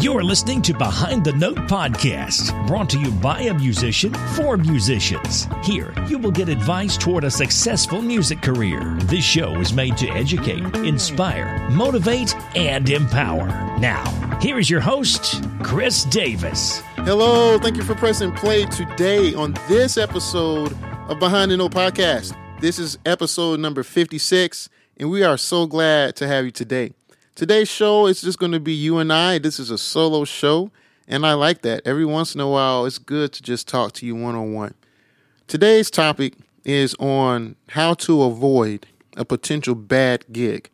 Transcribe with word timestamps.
You're 0.00 0.22
listening 0.22 0.62
to 0.62 0.72
Behind 0.72 1.22
the 1.22 1.34
Note 1.34 1.58
podcast, 1.68 2.66
brought 2.66 2.88
to 2.88 2.98
you 2.98 3.10
by 3.10 3.40
a 3.42 3.52
musician 3.52 4.14
for 4.34 4.56
musicians. 4.56 5.46
Here, 5.62 5.92
you 6.08 6.16
will 6.16 6.30
get 6.30 6.48
advice 6.48 6.96
toward 6.96 7.24
a 7.24 7.30
successful 7.30 8.00
music 8.00 8.40
career. 8.40 8.80
This 9.00 9.22
show 9.22 9.56
is 9.56 9.74
made 9.74 9.98
to 9.98 10.08
educate, 10.08 10.64
inspire, 10.76 11.68
motivate, 11.68 12.34
and 12.56 12.88
empower. 12.88 13.48
Now, 13.78 14.38
here 14.40 14.58
is 14.58 14.70
your 14.70 14.80
host, 14.80 15.44
Chris 15.62 16.04
Davis. 16.04 16.80
Hello, 16.96 17.58
thank 17.58 17.76
you 17.76 17.82
for 17.82 17.94
pressing 17.94 18.32
play 18.32 18.64
today 18.64 19.34
on 19.34 19.52
this 19.68 19.98
episode 19.98 20.74
of 21.10 21.18
Behind 21.18 21.50
the 21.50 21.58
Note 21.58 21.72
podcast. 21.72 22.34
This 22.58 22.78
is 22.78 22.96
episode 23.04 23.60
number 23.60 23.82
56, 23.82 24.70
and 24.96 25.10
we 25.10 25.22
are 25.24 25.36
so 25.36 25.66
glad 25.66 26.16
to 26.16 26.26
have 26.26 26.46
you 26.46 26.50
today. 26.52 26.94
Today's 27.34 27.68
show 27.68 28.06
is 28.06 28.20
just 28.20 28.38
going 28.38 28.52
to 28.52 28.60
be 28.60 28.74
you 28.74 28.98
and 28.98 29.12
I. 29.12 29.38
This 29.38 29.58
is 29.58 29.70
a 29.70 29.78
solo 29.78 30.24
show, 30.24 30.70
and 31.08 31.24
I 31.24 31.34
like 31.34 31.62
that. 31.62 31.82
Every 31.86 32.04
once 32.04 32.34
in 32.34 32.40
a 32.40 32.48
while, 32.48 32.84
it's 32.84 32.98
good 32.98 33.32
to 33.32 33.42
just 33.42 33.68
talk 33.68 33.92
to 33.94 34.06
you 34.06 34.14
one 34.14 34.34
on 34.34 34.52
one. 34.52 34.74
Today's 35.46 35.90
topic 35.90 36.34
is 36.64 36.94
on 36.96 37.56
how 37.70 37.94
to 37.94 38.22
avoid 38.22 38.86
a 39.16 39.24
potential 39.24 39.74
bad 39.74 40.24
gig. 40.32 40.70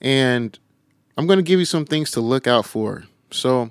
And 0.00 0.58
I'm 1.18 1.26
going 1.26 1.38
to 1.38 1.42
give 1.42 1.58
you 1.58 1.64
some 1.64 1.84
things 1.84 2.10
to 2.12 2.20
look 2.20 2.46
out 2.46 2.66
for. 2.66 3.04
So, 3.30 3.70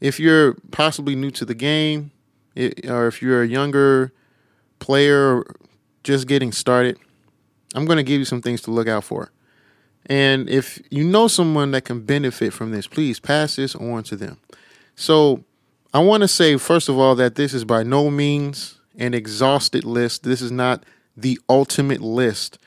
if 0.00 0.18
you're 0.18 0.54
possibly 0.70 1.14
new 1.14 1.30
to 1.32 1.44
the 1.44 1.54
game, 1.54 2.10
or 2.88 3.06
if 3.06 3.22
you're 3.22 3.42
a 3.42 3.46
younger 3.46 4.12
player 4.78 5.44
just 6.04 6.26
getting 6.26 6.52
started, 6.52 6.98
I'm 7.74 7.84
going 7.84 7.98
to 7.98 8.02
give 8.02 8.18
you 8.18 8.24
some 8.24 8.42
things 8.42 8.60
to 8.62 8.70
look 8.70 8.88
out 8.88 9.04
for. 9.04 9.30
And 10.08 10.48
if 10.48 10.80
you 10.90 11.04
know 11.04 11.28
someone 11.28 11.72
that 11.72 11.84
can 11.84 12.00
benefit 12.00 12.52
from 12.52 12.70
this, 12.70 12.86
please 12.86 13.18
pass 13.18 13.56
this 13.56 13.74
on 13.74 14.04
to 14.04 14.16
them. 14.16 14.38
So 14.94 15.44
I 15.92 15.98
want 15.98 16.22
to 16.22 16.28
say, 16.28 16.56
first 16.56 16.88
of 16.88 16.98
all, 16.98 17.14
that 17.16 17.34
this 17.34 17.52
is 17.52 17.64
by 17.64 17.82
no 17.82 18.10
means 18.10 18.78
an 18.98 19.14
exhausted 19.14 19.84
list. 19.84 20.22
This 20.22 20.40
is 20.40 20.52
not 20.52 20.84
the 21.16 21.40
ultimate 21.48 22.00
list. 22.00 22.58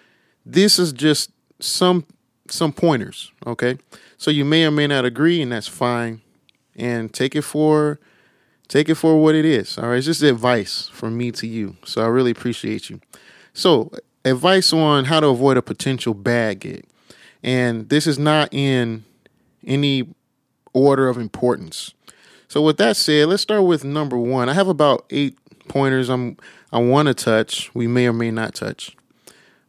This 0.46 0.80
is 0.80 0.92
just 0.92 1.32
some 1.60 2.06
some 2.50 2.74
pointers, 2.74 3.32
okay? 3.46 3.78
So 4.18 4.32
you 4.32 4.44
may 4.44 4.66
or 4.66 4.72
may 4.72 4.88
not 4.88 5.06
agree, 5.06 5.42
and 5.42 5.52
that's 5.52 5.68
fine. 5.68 6.22
And 6.76 7.14
take 7.14 7.36
it 7.36 7.44
for 7.44 8.00
take 8.68 8.88
it 8.88 8.96
for 8.96 9.22
what 9.22 9.36
it 9.36 9.46
is. 9.46 9.78
All 9.78 9.90
right. 9.90 9.98
It's 9.98 10.06
just 10.06 10.22
advice 10.22 10.90
from 10.94 11.18
me 11.18 11.32
to 11.34 11.48
you. 11.48 11.76
So 11.84 12.02
I 12.02 12.08
really 12.08 12.32
appreciate 12.32 12.90
you. 12.90 13.02
So 13.54 13.92
advice 14.24 14.72
on 14.72 15.06
how 15.06 15.20
to 15.20 15.28
avoid 15.28 15.58
a 15.58 15.62
potential 15.62 16.14
bad 16.14 16.62
gig. 16.62 16.86
And 17.44 17.90
this 17.90 18.08
is 18.08 18.20
not 18.20 18.54
in 18.54 19.06
any 19.66 20.08
order 20.74 21.08
of 21.08 21.18
importance. 21.18 21.94
So 22.48 22.62
with 22.62 22.78
that 22.78 22.98
said, 22.98 23.28
let's 23.28 23.42
start 23.42 23.64
with 23.64 23.84
number 23.84 24.18
one. 24.18 24.50
I 24.50 24.54
have 24.54 24.68
about 24.68 25.06
eight 25.10 25.38
pointers 25.68 26.10
I'm 26.10 26.38
I 26.72 26.80
want 26.80 27.08
to 27.08 27.14
touch. 27.14 27.74
We 27.74 27.88
may 27.88 28.08
or 28.08 28.14
may 28.14 28.32
not 28.32 28.54
touch. 28.54 28.96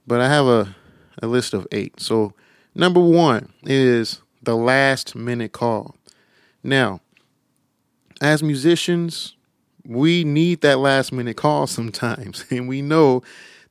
But 0.07 0.21
I 0.21 0.29
have 0.29 0.47
a, 0.47 0.77
a 1.23 1.27
list 1.27 1.55
of 1.55 1.67
eight. 1.73 2.01
So 2.01 2.35
number 2.75 3.01
one 3.01 3.53
is 3.65 4.21
the 4.43 4.57
last 4.57 5.15
minute 5.15 5.53
call. 5.53 5.95
Now, 6.63 7.01
as 8.21 8.43
musicians, 8.43 9.35
we 9.87 10.25
need 10.25 10.61
that 10.61 10.79
last 10.79 11.13
minute 11.13 11.37
call 11.37 11.67
sometimes. 11.67 12.45
And 12.51 12.69
we 12.69 12.83
know 12.83 13.23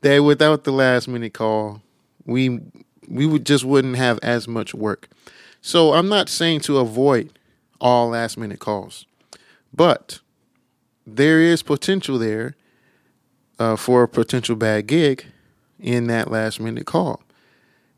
that 0.01 0.19
without 0.19 0.63
the 0.63 0.71
last 0.71 1.07
minute 1.07 1.33
call, 1.33 1.81
we 2.25 2.61
we 3.09 3.25
would 3.25 3.45
just 3.45 3.65
wouldn't 3.65 3.97
have 3.97 4.19
as 4.21 4.47
much 4.47 4.73
work. 4.73 5.09
So 5.61 5.93
I'm 5.93 6.07
not 6.07 6.29
saying 6.29 6.61
to 6.61 6.77
avoid 6.77 7.37
all 7.81 8.09
last 8.09 8.37
minute 8.37 8.59
calls, 8.59 9.05
but 9.73 10.19
there 11.05 11.41
is 11.41 11.63
potential 11.63 12.17
there 12.17 12.55
uh, 13.57 13.75
for 13.75 14.03
a 14.03 14.07
potential 14.07 14.55
bad 14.55 14.87
gig 14.87 15.25
in 15.79 16.07
that 16.07 16.31
last 16.31 16.59
minute 16.59 16.85
call. 16.85 17.21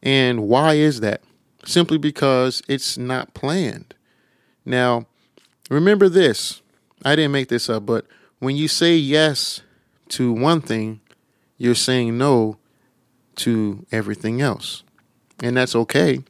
And 0.02 0.48
why 0.48 0.76
is 0.76 1.02
that? 1.02 1.22
Simply 1.66 1.98
because 1.98 2.64
it's 2.68 2.98
not 2.98 3.34
planned. 3.34 3.94
Now, 4.66 5.06
remember 5.70 6.10
this 6.10 6.62
I 7.04 7.16
didn't 7.16 7.32
make 7.32 7.50
this 7.50 7.70
up, 7.70 7.86
but 7.86 8.06
when 8.40 8.56
you 8.56 8.68
say 8.68 8.96
yes 8.96 9.62
to 10.10 10.32
one 10.32 10.62
thing, 10.62 11.02
you're 11.58 11.76
saying 11.76 12.18
no 12.18 12.58
to 13.38 13.86
everything 13.92 14.42
else 14.42 14.84
and 15.42 15.58
that's 15.58 15.76
okay. 15.76 16.24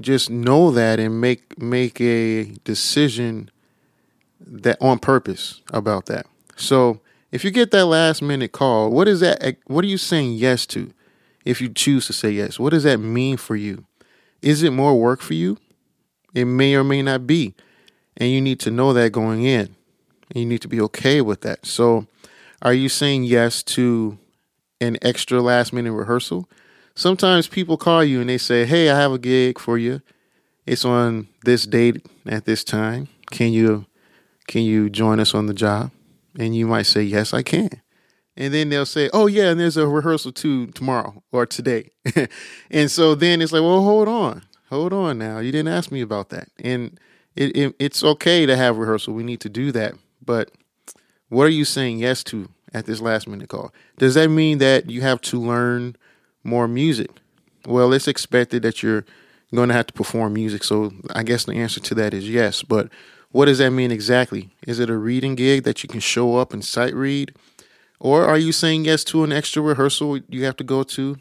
Just 0.00 0.30
know 0.30 0.70
that 0.70 1.00
and 1.00 1.20
make 1.20 1.60
make 1.60 2.00
a 2.00 2.44
decision 2.64 3.50
that 4.40 4.78
on 4.80 4.98
purpose 4.98 5.60
about 5.72 6.06
that. 6.06 6.26
So 6.56 7.00
if 7.30 7.44
you 7.44 7.50
get 7.50 7.70
that 7.72 7.86
last 7.86 8.22
minute 8.22 8.52
call, 8.52 8.90
what 8.90 9.08
is 9.08 9.20
that? 9.20 9.42
Eh, 9.42 9.52
what 9.66 9.84
are 9.84 9.88
you 9.88 9.98
saying 9.98 10.32
yes 10.34 10.66
to? 10.66 10.92
If 11.44 11.60
you 11.60 11.68
choose 11.68 12.06
to 12.06 12.12
say 12.12 12.30
yes, 12.30 12.58
what 12.58 12.70
does 12.70 12.84
that 12.84 12.98
mean 12.98 13.36
for 13.36 13.56
you? 13.56 13.84
Is 14.42 14.62
it 14.62 14.72
more 14.72 14.98
work 14.98 15.20
for 15.20 15.34
you? 15.34 15.58
It 16.34 16.44
may 16.44 16.74
or 16.74 16.84
may 16.84 17.02
not 17.02 17.26
be, 17.26 17.54
and 18.16 18.30
you 18.30 18.40
need 18.40 18.60
to 18.60 18.70
know 18.70 18.92
that 18.92 19.12
going 19.12 19.44
in. 19.44 19.74
And 20.30 20.42
you 20.42 20.46
need 20.46 20.60
to 20.62 20.68
be 20.68 20.80
okay 20.82 21.22
with 21.22 21.40
that. 21.40 21.64
So, 21.64 22.06
are 22.60 22.74
you 22.74 22.90
saying 22.90 23.24
yes 23.24 23.62
to 23.62 24.18
an 24.80 24.98
extra 25.00 25.40
last 25.40 25.72
minute 25.72 25.92
rehearsal? 25.92 26.48
Sometimes 26.98 27.46
people 27.46 27.76
call 27.76 28.04
you 28.04 28.20
and 28.20 28.28
they 28.28 28.38
say, 28.38 28.66
"Hey, 28.66 28.90
I 28.90 28.98
have 28.98 29.12
a 29.12 29.18
gig 29.18 29.58
for 29.58 29.78
you. 29.78 30.02
It's 30.66 30.84
on 30.84 31.28
this 31.44 31.64
date 31.64 32.04
at 32.26 32.44
this 32.44 32.62
time. 32.62 33.08
Can 33.30 33.52
you 33.52 33.86
can 34.46 34.62
you 34.62 34.90
join 34.90 35.20
us 35.20 35.34
on 35.34 35.46
the 35.46 35.54
job?" 35.54 35.90
And 36.38 36.54
you 36.54 36.66
might 36.66 36.86
say, 36.86 37.02
"Yes, 37.02 37.32
I 37.32 37.42
can." 37.42 37.70
And 38.36 38.52
then 38.52 38.68
they'll 38.68 38.86
say, 38.86 39.08
"Oh 39.12 39.26
yeah, 39.26 39.50
and 39.50 39.60
there's 39.60 39.76
a 39.76 39.86
rehearsal 39.86 40.32
too 40.32 40.66
tomorrow 40.68 41.22
or 41.32 41.46
today." 41.46 41.90
and 42.70 42.90
so 42.90 43.14
then 43.14 43.40
it's 43.40 43.52
like, 43.52 43.62
"Well, 43.62 43.82
hold 43.82 44.08
on. 44.08 44.42
Hold 44.68 44.92
on 44.92 45.18
now. 45.18 45.38
You 45.38 45.52
didn't 45.52 45.72
ask 45.72 45.90
me 45.90 46.02
about 46.02 46.28
that." 46.30 46.48
And 46.58 46.98
it, 47.36 47.56
it 47.56 47.74
it's 47.78 48.02
okay 48.04 48.44
to 48.44 48.56
have 48.56 48.76
rehearsal. 48.76 49.14
We 49.14 49.22
need 49.22 49.40
to 49.40 49.48
do 49.48 49.72
that. 49.72 49.94
But 50.24 50.50
what 51.28 51.44
are 51.44 51.56
you 51.60 51.64
saying 51.64 51.98
yes 51.98 52.22
to 52.24 52.48
at 52.74 52.86
this 52.86 53.00
last 53.00 53.28
minute 53.28 53.48
call? 53.48 53.72
Does 53.98 54.14
that 54.14 54.28
mean 54.28 54.58
that 54.58 54.90
you 54.90 55.00
have 55.00 55.20
to 55.22 55.40
learn 55.40 55.96
more 56.44 56.68
music? 56.68 57.10
Well, 57.66 57.92
it's 57.92 58.08
expected 58.08 58.62
that 58.62 58.82
you're 58.82 59.04
going 59.54 59.68
to 59.68 59.74
have 59.74 59.86
to 59.88 59.92
perform 59.94 60.34
music. 60.34 60.64
So 60.64 60.92
I 61.14 61.22
guess 61.22 61.44
the 61.44 61.54
answer 61.54 61.80
to 61.80 61.94
that 61.96 62.14
is 62.14 62.28
yes. 62.28 62.62
But 62.62 62.88
what 63.30 63.46
does 63.46 63.58
that 63.58 63.70
mean 63.70 63.90
exactly? 63.90 64.50
Is 64.66 64.78
it 64.78 64.90
a 64.90 64.96
reading 64.96 65.34
gig 65.34 65.64
that 65.64 65.82
you 65.82 65.88
can 65.88 66.00
show 66.00 66.36
up 66.36 66.52
and 66.52 66.64
sight 66.64 66.94
read? 66.94 67.34
Or 68.00 68.24
are 68.24 68.38
you 68.38 68.52
saying 68.52 68.84
yes 68.84 69.04
to 69.04 69.24
an 69.24 69.32
extra 69.32 69.62
rehearsal 69.62 70.18
you 70.28 70.44
have 70.44 70.56
to 70.56 70.64
go 70.64 70.82
to? 70.84 71.18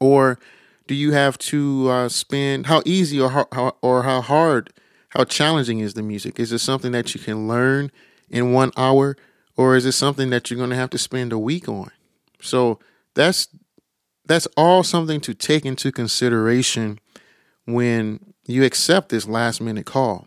Or 0.00 0.38
do 0.86 0.94
you 0.94 1.12
have 1.12 1.38
to 1.38 1.88
uh, 1.90 2.08
spend 2.08 2.66
how 2.66 2.82
easy 2.84 3.20
or 3.20 3.30
how, 3.30 3.76
or 3.82 4.02
how 4.04 4.20
hard, 4.20 4.72
how 5.10 5.24
challenging 5.24 5.80
is 5.80 5.94
the 5.94 6.02
music? 6.02 6.38
Is 6.38 6.52
it 6.52 6.58
something 6.58 6.92
that 6.92 7.14
you 7.14 7.20
can 7.20 7.48
learn 7.48 7.90
in 8.30 8.52
one 8.52 8.72
hour, 8.76 9.16
or 9.56 9.74
is 9.74 9.84
it 9.86 9.92
something 9.92 10.30
that 10.30 10.50
you're 10.50 10.58
going 10.58 10.70
to 10.70 10.76
have 10.76 10.90
to 10.90 10.98
spend 10.98 11.32
a 11.32 11.38
week 11.38 11.68
on? 11.68 11.90
So 12.40 12.78
that's 13.14 13.48
that's 14.28 14.46
all 14.56 14.84
something 14.84 15.20
to 15.22 15.34
take 15.34 15.64
into 15.64 15.90
consideration 15.90 17.00
when 17.64 18.34
you 18.46 18.62
accept 18.62 19.08
this 19.08 19.26
last 19.26 19.60
minute 19.60 19.86
call. 19.86 20.26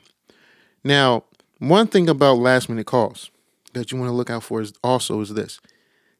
Now, 0.83 1.23
one 1.59 1.87
thing 1.87 2.09
about 2.09 2.39
last 2.39 2.67
minute 2.67 2.87
calls 2.87 3.29
that 3.73 3.91
you 3.91 3.97
want 3.97 4.09
to 4.09 4.13
look 4.13 4.29
out 4.29 4.43
for 4.43 4.59
is 4.59 4.73
also 4.83 5.21
is 5.21 5.35
this. 5.35 5.59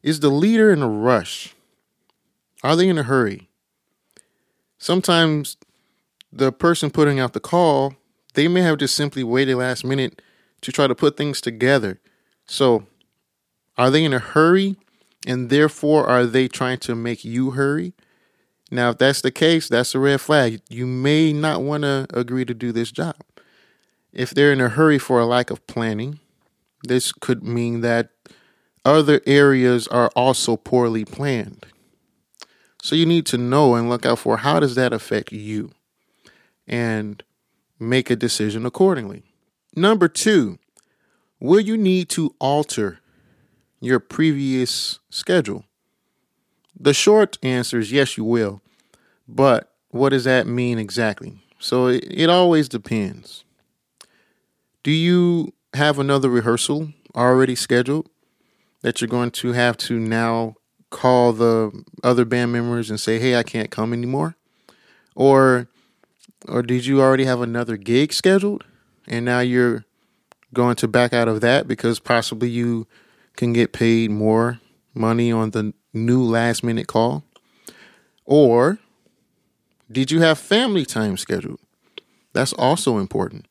Is 0.03 0.19
the 0.19 0.29
leader 0.29 0.71
in 0.71 0.81
a 0.81 0.89
rush? 0.89 1.55
Are 2.63 2.75
they 2.75 2.87
in 2.87 2.97
a 2.97 3.03
hurry? 3.03 3.49
Sometimes 4.77 5.57
the 6.31 6.51
person 6.51 6.91
putting 6.91 7.19
out 7.19 7.33
the 7.33 7.39
call, 7.39 7.95
they 8.35 8.47
may 8.47 8.61
have 8.61 8.77
just 8.77 8.95
simply 8.95 9.23
waited 9.23 9.55
last 9.55 9.83
minute 9.83 10.21
to 10.61 10.71
try 10.71 10.87
to 10.87 10.95
put 10.95 11.17
things 11.17 11.41
together. 11.41 11.99
So, 12.45 12.85
are 13.77 13.89
they 13.89 14.03
in 14.03 14.13
a 14.13 14.19
hurry 14.19 14.75
and 15.25 15.49
therefore 15.49 16.07
are 16.07 16.25
they 16.25 16.47
trying 16.47 16.79
to 16.79 16.95
make 16.95 17.23
you 17.23 17.51
hurry? 17.51 17.93
Now, 18.71 18.91
if 18.91 18.97
that's 18.97 19.21
the 19.21 19.31
case, 19.31 19.67
that's 19.67 19.93
a 19.93 19.99
red 19.99 20.21
flag. 20.21 20.61
You 20.69 20.87
may 20.87 21.33
not 21.33 21.61
want 21.61 21.83
to 21.83 22.07
agree 22.13 22.45
to 22.45 22.53
do 22.53 22.71
this 22.71 22.91
job. 22.91 23.17
If 24.13 24.31
they're 24.31 24.53
in 24.53 24.61
a 24.61 24.69
hurry 24.69 24.97
for 24.97 25.19
a 25.19 25.25
lack 25.25 25.49
of 25.49 25.65
planning, 25.67 26.19
this 26.83 27.11
could 27.11 27.43
mean 27.43 27.81
that 27.81 28.09
other 28.85 29.21
areas 29.25 29.87
are 29.87 30.09
also 30.15 30.55
poorly 30.55 31.05
planned. 31.05 31.65
So 32.81 32.95
you 32.95 33.05
need 33.05 33.25
to 33.27 33.37
know 33.37 33.75
and 33.75 33.89
look 33.89 34.05
out 34.05 34.19
for 34.19 34.37
how 34.37 34.59
does 34.59 34.75
that 34.75 34.93
affect 34.93 35.31
you 35.31 35.71
and 36.65 37.21
make 37.79 38.09
a 38.09 38.15
decision 38.15 38.65
accordingly. 38.65 39.23
Number 39.75 40.07
2, 40.07 40.57
will 41.39 41.59
you 41.59 41.77
need 41.77 42.09
to 42.09 42.33
alter 42.39 42.99
your 43.81 43.99
previous 43.99 44.99
schedule? 45.09 45.65
The 46.79 46.93
short 46.93 47.37
answer 47.43 47.79
is 47.79 47.91
yes, 47.91 48.17
you 48.17 48.23
will. 48.23 48.61
But 49.27 49.71
what 49.89 50.09
does 50.09 50.23
that 50.23 50.47
mean 50.47 50.79
exactly? 50.79 51.43
So 51.59 51.87
it, 51.87 52.05
it 52.09 52.29
always 52.29 52.69
depends. 52.69 53.43
Do 54.83 54.91
you 54.91 55.53
have 55.73 55.99
another 55.99 56.29
rehearsal 56.29 56.93
already 57.15 57.55
scheduled 57.55 58.09
that 58.81 58.99
you're 59.01 59.07
going 59.07 59.31
to 59.31 59.51
have 59.51 59.77
to 59.77 59.99
now 59.99 60.55
call 60.89 61.33
the 61.33 61.83
other 62.03 62.25
band 62.25 62.51
members 62.51 62.89
and 62.89 62.99
say, 62.99 63.19
"Hey, 63.19 63.35
I 63.35 63.43
can't 63.43 63.69
come 63.69 63.93
anymore"? 63.93 64.35
Or 65.15 65.67
or 66.47 66.63
did 66.63 66.85
you 66.85 67.01
already 67.01 67.25
have 67.25 67.41
another 67.41 67.77
gig 67.77 68.13
scheduled 68.13 68.63
and 69.07 69.25
now 69.25 69.39
you're 69.39 69.85
going 70.53 70.75
to 70.75 70.87
back 70.87 71.13
out 71.13 71.27
of 71.27 71.41
that 71.41 71.67
because 71.67 71.99
possibly 71.99 72.49
you 72.49 72.87
can 73.35 73.53
get 73.53 73.73
paid 73.73 74.11
more 74.11 74.59
money 74.93 75.31
on 75.31 75.51
the 75.51 75.73
new 75.93 76.23
last 76.23 76.63
minute 76.63 76.87
call? 76.87 77.23
Or 78.25 78.79
did 79.91 80.11
you 80.11 80.21
have 80.21 80.39
family 80.39 80.85
time 80.85 81.17
scheduled? 81.17 81.59
That's 82.33 82.53
also 82.53 82.97
important. 82.97 83.45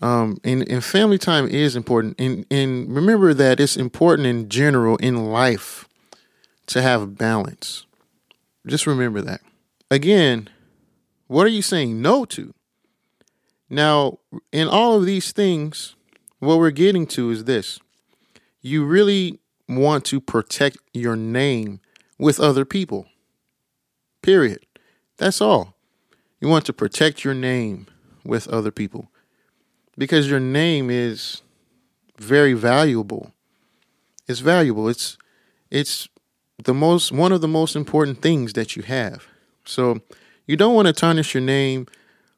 Um, 0.00 0.38
and, 0.44 0.68
and 0.68 0.84
family 0.84 1.18
time 1.18 1.48
is 1.48 1.74
important. 1.74 2.20
And, 2.20 2.46
and 2.50 2.94
remember 2.94 3.34
that 3.34 3.58
it's 3.58 3.76
important 3.76 4.26
in 4.26 4.48
general 4.48 4.96
in 4.96 5.26
life 5.32 5.88
to 6.66 6.82
have 6.82 7.18
balance. 7.18 7.86
Just 8.66 8.86
remember 8.86 9.20
that. 9.22 9.40
Again, 9.90 10.48
what 11.26 11.46
are 11.46 11.50
you 11.50 11.62
saying 11.62 12.00
no 12.00 12.24
to? 12.26 12.54
Now, 13.68 14.18
in 14.52 14.68
all 14.68 14.96
of 14.96 15.04
these 15.04 15.32
things, 15.32 15.94
what 16.38 16.58
we're 16.58 16.70
getting 16.70 17.06
to 17.08 17.30
is 17.30 17.44
this 17.44 17.80
you 18.60 18.84
really 18.84 19.38
want 19.68 20.04
to 20.06 20.20
protect 20.20 20.78
your 20.92 21.16
name 21.16 21.80
with 22.18 22.40
other 22.40 22.64
people. 22.64 23.06
Period. 24.22 24.60
That's 25.18 25.40
all. 25.40 25.74
You 26.40 26.48
want 26.48 26.66
to 26.66 26.72
protect 26.72 27.24
your 27.24 27.34
name 27.34 27.86
with 28.24 28.48
other 28.48 28.70
people 28.70 29.10
because 29.96 30.30
your 30.30 30.40
name 30.40 30.90
is 30.90 31.42
very 32.18 32.52
valuable. 32.52 33.32
It's 34.26 34.40
valuable. 34.40 34.88
It's 34.88 35.18
it's 35.70 36.08
the 36.62 36.74
most 36.74 37.12
one 37.12 37.32
of 37.32 37.40
the 37.40 37.48
most 37.48 37.76
important 37.76 38.22
things 38.22 38.52
that 38.54 38.76
you 38.76 38.82
have. 38.82 39.26
So 39.64 40.00
you 40.46 40.56
don't 40.56 40.74
want 40.74 40.86
to 40.86 40.92
tarnish 40.92 41.34
your 41.34 41.42
name 41.42 41.86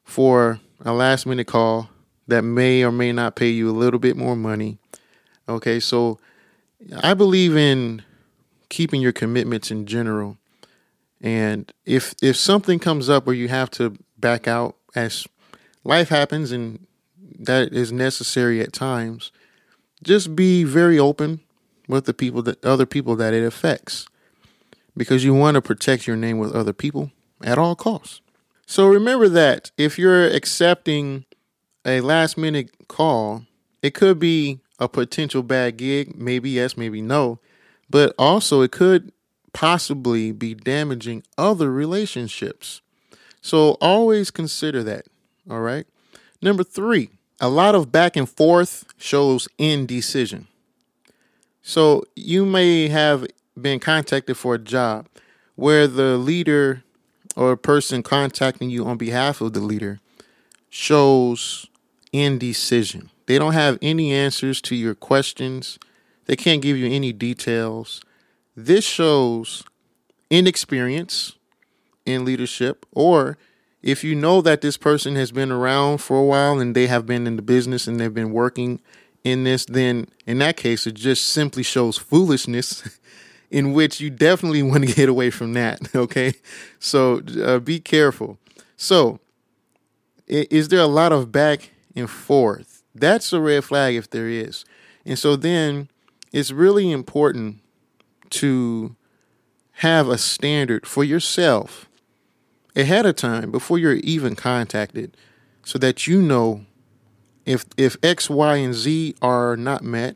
for 0.03 0.59
a 0.83 0.93
last 0.93 1.25
minute 1.25 1.47
call 1.47 1.89
that 2.27 2.43
may 2.43 2.83
or 2.83 2.91
may 2.91 3.11
not 3.11 3.35
pay 3.35 3.49
you 3.49 3.69
a 3.69 3.71
little 3.71 3.99
bit 3.99 4.17
more 4.17 4.35
money. 4.35 4.77
Okay, 5.51 5.79
so 5.79 6.19
I 7.03 7.13
believe 7.13 7.55
in 7.55 8.03
keeping 8.69 9.01
your 9.01 9.11
commitments 9.11 9.69
in 9.69 9.85
general. 9.85 10.37
And 11.19 11.71
if 11.85 12.15
if 12.21 12.35
something 12.35 12.79
comes 12.79 13.09
up 13.09 13.25
where 13.25 13.35
you 13.35 13.49
have 13.49 13.69
to 13.71 13.97
back 14.17 14.47
out 14.47 14.75
as 14.95 15.27
life 15.83 16.09
happens 16.09 16.51
and 16.51 16.87
that 17.39 17.73
is 17.73 17.91
necessary 17.91 18.61
at 18.61 18.73
times, 18.73 19.31
just 20.03 20.35
be 20.35 20.63
very 20.63 20.97
open 20.97 21.41
with 21.87 22.05
the 22.05 22.13
people 22.13 22.41
that 22.43 22.63
other 22.63 22.85
people 22.85 23.15
that 23.17 23.33
it 23.33 23.43
affects. 23.43 24.07
Because 24.95 25.23
you 25.23 25.33
want 25.33 25.55
to 25.55 25.61
protect 25.61 26.07
your 26.07 26.17
name 26.17 26.37
with 26.37 26.53
other 26.53 26.73
people 26.73 27.11
at 27.43 27.57
all 27.57 27.75
costs. 27.75 28.21
So 28.65 28.87
remember 28.87 29.27
that 29.29 29.71
if 29.77 29.99
you're 29.99 30.27
accepting 30.27 31.25
a 31.85 32.01
last 32.01 32.37
minute 32.37 32.87
call, 32.87 33.45
it 33.81 33.93
could 33.93 34.17
be 34.17 34.60
a 34.81 34.89
potential 34.89 35.43
bad 35.43 35.77
gig, 35.77 36.17
maybe 36.17 36.49
yes, 36.49 36.75
maybe 36.75 37.01
no, 37.01 37.39
but 37.89 38.15
also 38.17 38.61
it 38.61 38.71
could 38.71 39.13
possibly 39.53 40.31
be 40.31 40.55
damaging 40.55 41.23
other 41.37 41.71
relationships. 41.71 42.81
So 43.41 43.77
always 43.79 44.31
consider 44.31 44.83
that. 44.83 45.05
All 45.49 45.59
right. 45.59 45.85
Number 46.41 46.63
three, 46.63 47.11
a 47.39 47.47
lot 47.47 47.75
of 47.75 47.91
back 47.91 48.15
and 48.15 48.27
forth 48.27 48.85
shows 48.97 49.47
indecision. 49.59 50.47
So 51.61 52.03
you 52.15 52.43
may 52.43 52.87
have 52.87 53.27
been 53.59 53.79
contacted 53.79 54.35
for 54.35 54.55
a 54.55 54.59
job 54.59 55.07
where 55.55 55.85
the 55.87 56.17
leader 56.17 56.83
or 57.35 57.55
person 57.55 58.01
contacting 58.01 58.71
you 58.71 58.85
on 58.85 58.97
behalf 58.97 59.41
of 59.41 59.53
the 59.53 59.59
leader 59.59 59.99
shows 60.69 61.67
indecision. 62.11 63.11
They 63.31 63.39
don't 63.39 63.53
have 63.53 63.77
any 63.81 64.11
answers 64.11 64.59
to 64.63 64.75
your 64.75 64.93
questions. 64.93 65.79
They 66.25 66.35
can't 66.35 66.61
give 66.61 66.75
you 66.75 66.91
any 66.91 67.13
details. 67.13 68.01
This 68.57 68.83
shows 68.83 69.63
inexperience 70.29 71.37
in 72.05 72.25
leadership, 72.25 72.85
or 72.91 73.37
if 73.81 74.03
you 74.03 74.15
know 74.15 74.41
that 74.41 74.59
this 74.59 74.75
person 74.75 75.15
has 75.15 75.31
been 75.31 75.49
around 75.49 75.99
for 75.99 76.17
a 76.17 76.25
while 76.25 76.59
and 76.59 76.75
they 76.75 76.87
have 76.87 77.05
been 77.05 77.25
in 77.25 77.37
the 77.37 77.41
business 77.41 77.87
and 77.87 78.01
they've 78.01 78.13
been 78.13 78.33
working 78.33 78.81
in 79.23 79.45
this, 79.45 79.63
then 79.63 80.09
in 80.27 80.39
that 80.39 80.57
case, 80.57 80.85
it 80.85 80.95
just 80.95 81.25
simply 81.25 81.63
shows 81.63 81.97
foolishness, 81.97 82.99
in 83.49 83.71
which 83.71 84.01
you 84.01 84.09
definitely 84.09 84.61
want 84.61 84.85
to 84.85 84.93
get 84.93 85.07
away 85.07 85.29
from 85.29 85.53
that. 85.53 85.79
Okay. 85.95 86.33
So 86.79 87.21
uh, 87.41 87.59
be 87.59 87.79
careful. 87.79 88.39
So, 88.75 89.21
is 90.27 90.67
there 90.67 90.81
a 90.81 90.85
lot 90.85 91.13
of 91.13 91.31
back 91.31 91.69
and 91.95 92.09
forth? 92.09 92.80
That's 92.93 93.31
a 93.33 93.39
red 93.39 93.63
flag 93.63 93.95
if 93.95 94.09
there 94.09 94.27
is. 94.27 94.65
And 95.05 95.17
so 95.17 95.35
then 95.35 95.89
it's 96.31 96.51
really 96.51 96.91
important 96.91 97.59
to 98.31 98.95
have 99.73 100.07
a 100.07 100.17
standard 100.17 100.85
for 100.85 101.03
yourself 101.03 101.89
ahead 102.75 103.05
of 103.05 103.15
time 103.15 103.51
before 103.51 103.77
you're 103.77 103.95
even 103.95 104.35
contacted 104.35 105.15
so 105.63 105.77
that 105.79 106.07
you 106.07 106.21
know 106.21 106.65
if 107.45 107.65
if 107.77 107.97
X, 108.03 108.29
Y, 108.29 108.55
and 108.57 108.73
Z 108.73 109.15
are 109.21 109.57
not 109.57 109.83
met 109.83 110.15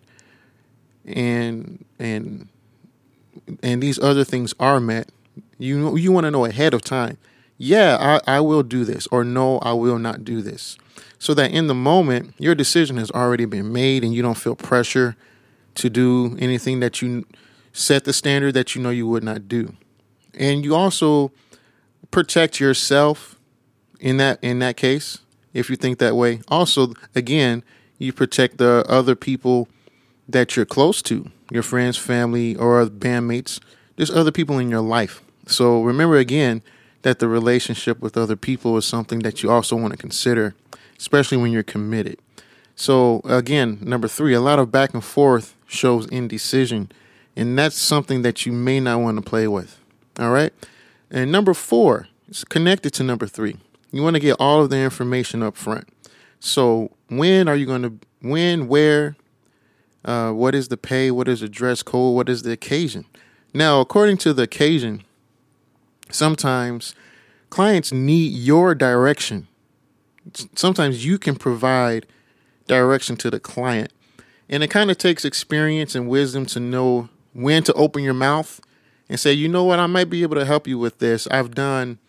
and 1.05 1.83
and 1.99 2.47
and 3.61 3.81
these 3.81 3.99
other 3.99 4.23
things 4.23 4.53
are 4.59 4.79
met, 4.79 5.09
you 5.57 5.95
you 5.97 6.11
want 6.11 6.25
to 6.25 6.31
know 6.31 6.45
ahead 6.45 6.73
of 6.73 6.81
time. 6.81 7.17
Yeah, 7.57 8.19
I, 8.27 8.37
I 8.37 8.39
will 8.41 8.63
do 8.63 8.83
this, 8.83 9.07
or 9.07 9.23
no, 9.23 9.59
I 9.59 9.73
will 9.73 9.99
not 9.99 10.25
do 10.25 10.41
this. 10.41 10.77
So 11.19 11.33
that 11.35 11.51
in 11.51 11.67
the 11.67 11.75
moment, 11.75 12.33
your 12.37 12.55
decision 12.55 12.97
has 12.97 13.09
already 13.11 13.45
been 13.45 13.71
made 13.71 14.03
and 14.03 14.13
you 14.13 14.21
don't 14.21 14.37
feel 14.37 14.55
pressure 14.55 15.15
to 15.75 15.89
do 15.89 16.35
anything 16.39 16.79
that 16.81 17.01
you 17.01 17.25
set 17.73 18.03
the 18.05 18.13
standard 18.13 18.53
that 18.53 18.75
you 18.75 18.81
know 18.81 18.89
you 18.89 19.07
would 19.07 19.23
not 19.23 19.47
do. 19.47 19.73
And 20.33 20.63
you 20.63 20.75
also 20.75 21.31
protect 22.11 22.59
yourself 22.59 23.37
in 23.99 24.17
that 24.17 24.39
in 24.41 24.59
that 24.59 24.77
case 24.77 25.19
if 25.53 25.69
you 25.69 25.75
think 25.75 25.99
that 25.99 26.15
way. 26.15 26.41
Also, 26.49 26.93
again, 27.15 27.63
you 27.97 28.11
protect 28.11 28.57
the 28.57 28.85
other 28.87 29.15
people 29.15 29.67
that 30.27 30.55
you're 30.55 30.65
close 30.65 31.01
to, 31.03 31.31
your 31.49 31.63
friends, 31.63 31.97
family, 31.97 32.55
or 32.55 32.85
bandmates, 32.85 33.59
just 33.97 34.11
other 34.11 34.31
people 34.31 34.59
in 34.59 34.69
your 34.69 34.81
life. 34.81 35.21
So 35.47 35.81
remember 35.81 36.17
again 36.17 36.61
that 37.05 37.19
the 37.19 37.27
relationship 37.27 37.99
with 37.99 38.17
other 38.17 38.35
people 38.35 38.75
is 38.77 38.83
something 38.83 39.19
that 39.19 39.43
you 39.43 39.51
also 39.51 39.75
want 39.75 39.91
to 39.91 39.97
consider, 39.97 40.55
especially 40.97 41.37
when 41.37 41.51
you're 41.51 41.61
committed. 41.61 42.17
So 42.75 43.21
again, 43.25 43.77
number 43.79 44.07
three, 44.07 44.33
a 44.33 44.41
lot 44.41 44.57
of 44.57 44.71
back 44.71 44.91
and 44.95 45.03
forth 45.03 45.55
shows 45.67 46.07
indecision, 46.07 46.91
and 47.35 47.59
that's 47.59 47.77
something 47.77 48.23
that 48.23 48.47
you 48.47 48.51
may 48.51 48.79
not 48.79 49.01
want 49.01 49.17
to 49.17 49.21
play 49.21 49.47
with. 49.47 49.79
All 50.17 50.31
right. 50.31 50.51
And 51.11 51.31
number 51.31 51.53
four 51.53 52.07
is 52.27 52.43
connected 52.43 52.91
to 52.93 53.03
number 53.03 53.27
three. 53.27 53.57
You 53.91 54.01
want 54.01 54.15
to 54.15 54.19
get 54.19 54.37
all 54.39 54.63
of 54.63 54.71
the 54.71 54.77
information 54.77 55.43
up 55.43 55.55
front. 55.55 55.87
So 56.39 56.89
when 57.07 57.47
are 57.47 57.55
you 57.55 57.67
going 57.67 57.83
to 57.83 57.99
when, 58.23 58.67
where, 58.67 59.15
uh, 60.03 60.31
what 60.31 60.55
is 60.55 60.69
the 60.69 60.77
pay? 60.77 61.11
What 61.11 61.27
is 61.27 61.41
the 61.41 61.49
dress 61.49 61.83
code? 61.83 62.15
What 62.15 62.29
is 62.29 62.41
the 62.41 62.51
occasion? 62.51 63.05
Now, 63.53 63.79
according 63.79 64.17
to 64.17 64.33
the 64.33 64.43
occasion, 64.43 65.03
sometimes 66.09 66.95
clients 67.49 67.91
need 67.91 68.33
your 68.33 68.75
direction. 68.75 69.47
Sometimes 70.55 71.05
you 71.05 71.17
can 71.17 71.35
provide 71.35 72.05
direction 72.67 73.15
to 73.17 73.29
the 73.29 73.39
client. 73.39 73.91
And 74.49 74.63
it 74.63 74.69
kind 74.69 74.91
of 74.91 74.97
takes 74.97 75.25
experience 75.25 75.95
and 75.95 76.07
wisdom 76.07 76.45
to 76.47 76.59
know 76.59 77.09
when 77.33 77.63
to 77.63 77.73
open 77.73 78.03
your 78.03 78.13
mouth 78.13 78.61
and 79.09 79.19
say, 79.19 79.33
you 79.33 79.47
know 79.47 79.63
what, 79.63 79.79
I 79.79 79.87
might 79.87 80.09
be 80.09 80.23
able 80.23 80.35
to 80.35 80.45
help 80.45 80.67
you 80.67 80.79
with 80.79 80.99
this. 80.99 81.27
I've 81.27 81.53
done 81.53 81.99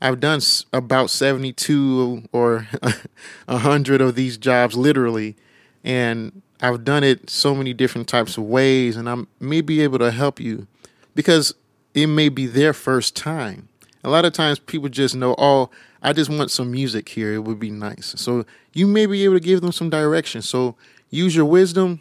I've 0.00 0.18
done 0.18 0.40
about 0.72 1.10
72 1.10 2.28
or 2.32 2.66
100 3.46 4.00
of 4.00 4.16
these 4.16 4.36
jobs 4.36 4.74
literally 4.76 5.36
and 5.84 6.42
I've 6.62 6.84
done 6.84 7.02
it 7.02 7.28
so 7.28 7.54
many 7.56 7.74
different 7.74 8.06
types 8.06 8.38
of 8.38 8.44
ways, 8.44 8.96
and 8.96 9.10
I 9.10 9.16
may 9.40 9.60
be 9.60 9.80
able 9.82 9.98
to 9.98 10.12
help 10.12 10.38
you 10.38 10.68
because 11.14 11.54
it 11.94 12.06
may 12.06 12.28
be 12.28 12.46
their 12.46 12.72
first 12.72 13.16
time. 13.16 13.68
A 14.04 14.10
lot 14.10 14.24
of 14.24 14.32
times 14.32 14.58
people 14.58 14.88
just 14.88 15.14
know, 15.14 15.34
oh, 15.38 15.70
I 16.02 16.12
just 16.12 16.30
want 16.30 16.50
some 16.50 16.70
music 16.70 17.08
here. 17.08 17.32
It 17.32 17.44
would 17.44 17.60
be 17.60 17.70
nice. 17.70 18.14
So 18.16 18.44
you 18.72 18.86
may 18.86 19.06
be 19.06 19.24
able 19.24 19.34
to 19.34 19.40
give 19.40 19.60
them 19.60 19.72
some 19.72 19.90
direction. 19.90 20.42
So 20.42 20.74
use 21.10 21.36
your 21.36 21.44
wisdom 21.44 22.00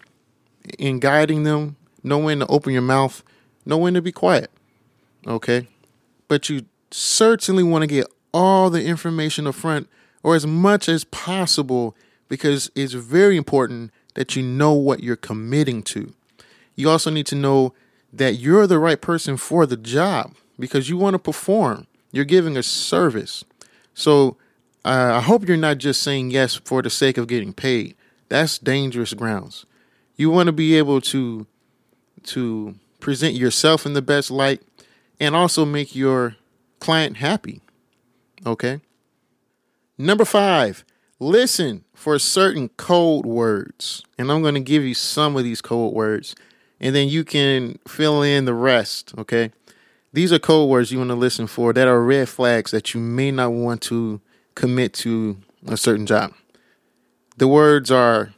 in 0.79 1.00
guiding 1.00 1.43
them, 1.43 1.75
know 2.03 2.17
when 2.17 2.39
to 2.39 2.48
open 2.48 2.74
your 2.74 2.81
mouth, 2.81 3.24
know 3.65 3.77
when 3.77 3.93
to 3.93 4.01
be 4.01 4.12
quiet. 4.12 4.50
Okay? 5.27 5.67
But 6.27 6.50
you 6.50 6.65
certainly 6.89 7.63
want 7.63 7.83
to 7.83 7.88
get 7.88 8.07
all 8.33 8.69
the 8.69 8.83
information 8.83 9.45
up 9.45 9.55
front 9.55 9.88
or 10.24 10.36
as 10.36 10.48
much 10.48 10.89
as 10.89 11.03
possible 11.03 11.95
because 12.27 12.71
it's 12.75 12.93
very 12.93 13.38
important 13.38 13.91
that 14.13 14.36
you 14.36 14.41
know 14.41 14.74
what 14.74 15.03
you're 15.03 15.15
committing 15.15 15.83
to. 15.83 16.13
You 16.75 16.89
also 16.89 17.12
need 17.12 17.25
to 17.27 17.36
know 17.36 17.74
that 18.13 18.36
you're 18.36 18.68
the 18.68 18.80
right 18.80 19.00
person 19.00 19.38
for 19.38 19.65
the 19.65 19.77
job 19.77 20.36
because 20.60 20.89
you 20.89 20.98
want 20.98 21.13
to 21.13 21.20
perform. 21.20 21.88
You're 22.12 22.25
giving 22.25 22.58
a 22.58 22.63
service. 22.63 23.44
So 23.94 24.38
uh, 24.84 25.13
I 25.15 25.22
hope 25.22 25.48
you're 25.48 25.58
not 25.58 25.77
just 25.77 26.01
saying 26.01 26.32
yes 26.32 26.56
for 26.56 26.82
the 26.82 26.89
sake 26.89 27.18
of 27.18 27.27
getting 27.27 27.53
paid. 27.53 27.96
That's 28.30 28.58
dangerous 28.58 29.13
grounds. 29.13 29.65
You 30.15 30.30
want 30.30 30.48
to 30.48 30.53
be 30.53 30.77
able 30.77 31.01
to 31.01 31.48
to 32.24 32.75
present 33.00 33.34
yourself 33.34 33.86
in 33.86 33.94
the 33.94 34.01
best 34.01 34.30
light 34.30 34.62
and 35.20 35.36
also 35.36 35.65
make 35.65 35.96
your 35.96 36.36
client 36.80 37.18
happy. 37.18 37.62
Okay? 38.46 38.80
Number 39.98 40.25
5, 40.25 40.86
listen 41.20 41.84
for 41.94 42.18
certain 42.20 42.70
code 42.70 43.25
words. 43.25 44.03
And 44.18 44.32
I'm 44.32 44.41
going 44.41 44.53
to 44.53 44.60
give 44.60 44.84
you 44.84 44.94
some 44.94 45.36
of 45.36 45.44
these 45.44 45.62
code 45.62 45.94
words 45.94 46.36
and 46.81 46.95
then 46.95 47.07
you 47.07 47.23
can 47.23 47.77
fill 47.88 48.23
in 48.23 48.45
the 48.45 48.55
rest, 48.55 49.13
okay? 49.17 49.51
These 50.11 50.33
are 50.33 50.39
code 50.39 50.69
words 50.69 50.91
you 50.91 50.97
want 50.97 51.11
to 51.11 51.15
listen 51.15 51.47
for 51.47 51.71
that 51.71 51.88
are 51.88 52.03
red 52.03 52.27
flags 52.27 52.71
that 52.71 52.93
you 52.93 53.00
may 53.00 53.31
not 53.31 53.53
want 53.53 53.81
to 53.83 54.19
commit 54.55 54.93
to 54.95 55.38
a 55.67 55.77
certain 55.77 56.05
job. 56.05 56.33
The 57.38 57.47
words 57.47 57.91
are 57.91 58.33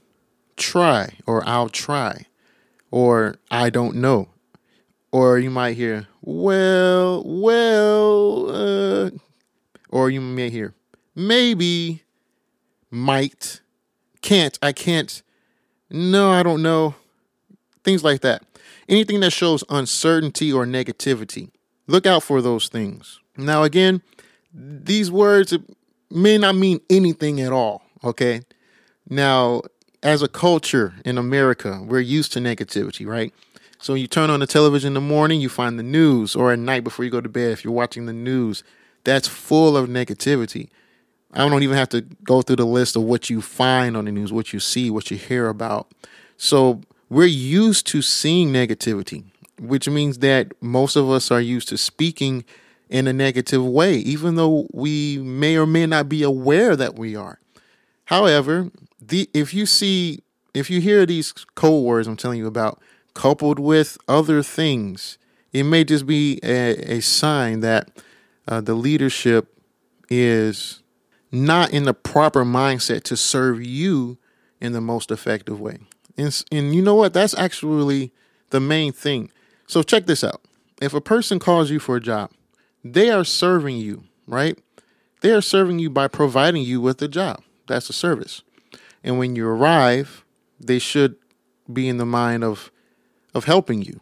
try 0.57 1.17
or 1.25 1.41
I'll 1.47 1.69
try 1.69 2.27
or 2.91 3.37
I 3.49 3.71
don't 3.71 3.95
know. 3.95 4.27
Or 5.11 5.39
you 5.39 5.49
might 5.49 5.77
hear, 5.77 6.07
well, 6.21 7.23
well, 7.23 8.49
uh, 8.49 9.11
or 9.89 10.09
you 10.09 10.19
may 10.19 10.49
hear, 10.49 10.73
maybe, 11.15 12.01
might, 12.89 13.61
can't, 14.21 14.57
I 14.61 14.71
can't, 14.71 15.21
no, 15.91 16.31
I 16.31 16.41
don't 16.41 16.63
know, 16.63 16.95
things 17.83 18.03
like 18.03 18.21
that. 18.21 18.43
Anything 18.89 19.19
that 19.21 19.31
shows 19.31 19.63
uncertainty 19.69 20.51
or 20.51 20.65
negativity. 20.65 21.49
Look 21.87 22.05
out 22.05 22.23
for 22.23 22.41
those 22.41 22.67
things. 22.67 23.19
Now, 23.37 23.63
again, 23.63 24.01
these 24.53 25.11
words 25.11 25.57
may 26.09 26.37
not 26.37 26.55
mean 26.55 26.79
anything 26.89 27.41
at 27.41 27.51
all, 27.51 27.81
okay? 28.03 28.41
Now, 29.09 29.61
as 30.01 30.21
a 30.21 30.27
culture 30.27 30.93
in 31.05 31.17
America, 31.17 31.81
we're 31.85 31.99
used 31.99 32.33
to 32.33 32.39
negativity, 32.39 33.07
right? 33.07 33.33
So 33.79 33.95
you 33.95 34.07
turn 34.07 34.29
on 34.29 34.39
the 34.39 34.47
television 34.47 34.87
in 34.87 34.93
the 34.93 35.01
morning, 35.01 35.41
you 35.41 35.49
find 35.49 35.77
the 35.77 35.83
news, 35.83 36.35
or 36.35 36.53
at 36.53 36.59
night 36.59 36.83
before 36.83 37.03
you 37.03 37.11
go 37.11 37.19
to 37.19 37.29
bed, 37.29 37.51
if 37.51 37.63
you're 37.63 37.73
watching 37.73 38.05
the 38.05 38.13
news, 38.13 38.63
that's 39.03 39.27
full 39.27 39.75
of 39.75 39.89
negativity. 39.89 40.69
I 41.33 41.39
don't 41.39 41.63
even 41.63 41.75
have 41.75 41.89
to 41.89 42.01
go 42.01 42.41
through 42.41 42.57
the 42.57 42.65
list 42.65 42.95
of 42.95 43.03
what 43.03 43.29
you 43.29 43.41
find 43.41 43.97
on 43.97 44.05
the 44.05 44.11
news, 44.11 44.31
what 44.31 44.53
you 44.53 44.59
see, 44.59 44.89
what 44.89 45.09
you 45.09 45.17
hear 45.17 45.49
about. 45.49 45.91
So 46.37 46.81
we're 47.09 47.25
used 47.25 47.87
to 47.87 48.01
seeing 48.01 48.51
negativity, 48.51 49.25
which 49.59 49.87
means 49.87 50.19
that 50.19 50.51
most 50.61 50.95
of 50.95 51.09
us 51.09 51.31
are 51.31 51.41
used 51.41 51.69
to 51.69 51.77
speaking 51.77 52.45
in 52.89 53.07
a 53.07 53.13
negative 53.13 53.65
way, 53.65 53.95
even 53.95 54.35
though 54.35 54.67
we 54.71 55.17
may 55.19 55.57
or 55.57 55.65
may 55.65 55.85
not 55.85 56.09
be 56.09 56.23
aware 56.23 56.75
that 56.75 56.97
we 56.97 57.15
are. 57.15 57.39
However, 58.05 58.69
the 59.01 59.29
if 59.33 59.53
you 59.53 59.65
see 59.65 60.19
if 60.53 60.69
you 60.69 60.79
hear 60.81 61.05
these 61.05 61.31
code 61.55 61.83
words 61.83 62.07
I'm 62.07 62.17
telling 62.17 62.39
you 62.39 62.47
about 62.47 62.81
coupled 63.13 63.59
with 63.59 63.97
other 64.07 64.43
things, 64.43 65.17
it 65.51 65.63
may 65.63 65.83
just 65.83 66.05
be 66.05 66.39
a, 66.43 66.97
a 66.97 66.99
sign 67.01 67.61
that 67.61 67.89
uh, 68.47 68.61
the 68.61 68.73
leadership 68.73 69.57
is 70.09 70.81
not 71.31 71.71
in 71.71 71.83
the 71.83 71.93
proper 71.93 72.43
mindset 72.43 73.03
to 73.03 73.17
serve 73.17 73.63
you 73.63 74.17
in 74.61 74.73
the 74.73 74.81
most 74.81 75.11
effective 75.11 75.59
way. 75.59 75.79
And, 76.17 76.43
and 76.51 76.75
you 76.75 76.81
know 76.81 76.95
what? 76.95 77.13
That's 77.13 77.37
actually 77.37 78.11
the 78.49 78.59
main 78.59 78.93
thing. 78.93 79.31
So 79.67 79.83
check 79.83 80.05
this 80.05 80.23
out. 80.23 80.41
If 80.81 80.93
a 80.93 81.01
person 81.01 81.39
calls 81.39 81.71
you 81.71 81.79
for 81.79 81.95
a 81.95 82.01
job, 82.01 82.31
they 82.83 83.09
are 83.09 83.23
serving 83.23 83.77
you, 83.77 84.03
right? 84.27 84.57
They 85.21 85.31
are 85.31 85.41
serving 85.41 85.79
you 85.79 85.89
by 85.89 86.07
providing 86.07 86.63
you 86.63 86.81
with 86.81 87.01
a 87.01 87.07
job. 87.07 87.41
That's 87.67 87.89
a 87.89 87.93
service. 87.93 88.41
And 89.03 89.17
when 89.17 89.35
you 89.35 89.47
arrive, 89.47 90.25
they 90.59 90.79
should 90.79 91.15
be 91.71 91.87
in 91.87 91.97
the 91.97 92.05
mind 92.05 92.43
of 92.43 92.71
of 93.33 93.45
helping 93.45 93.81
you. 93.81 93.99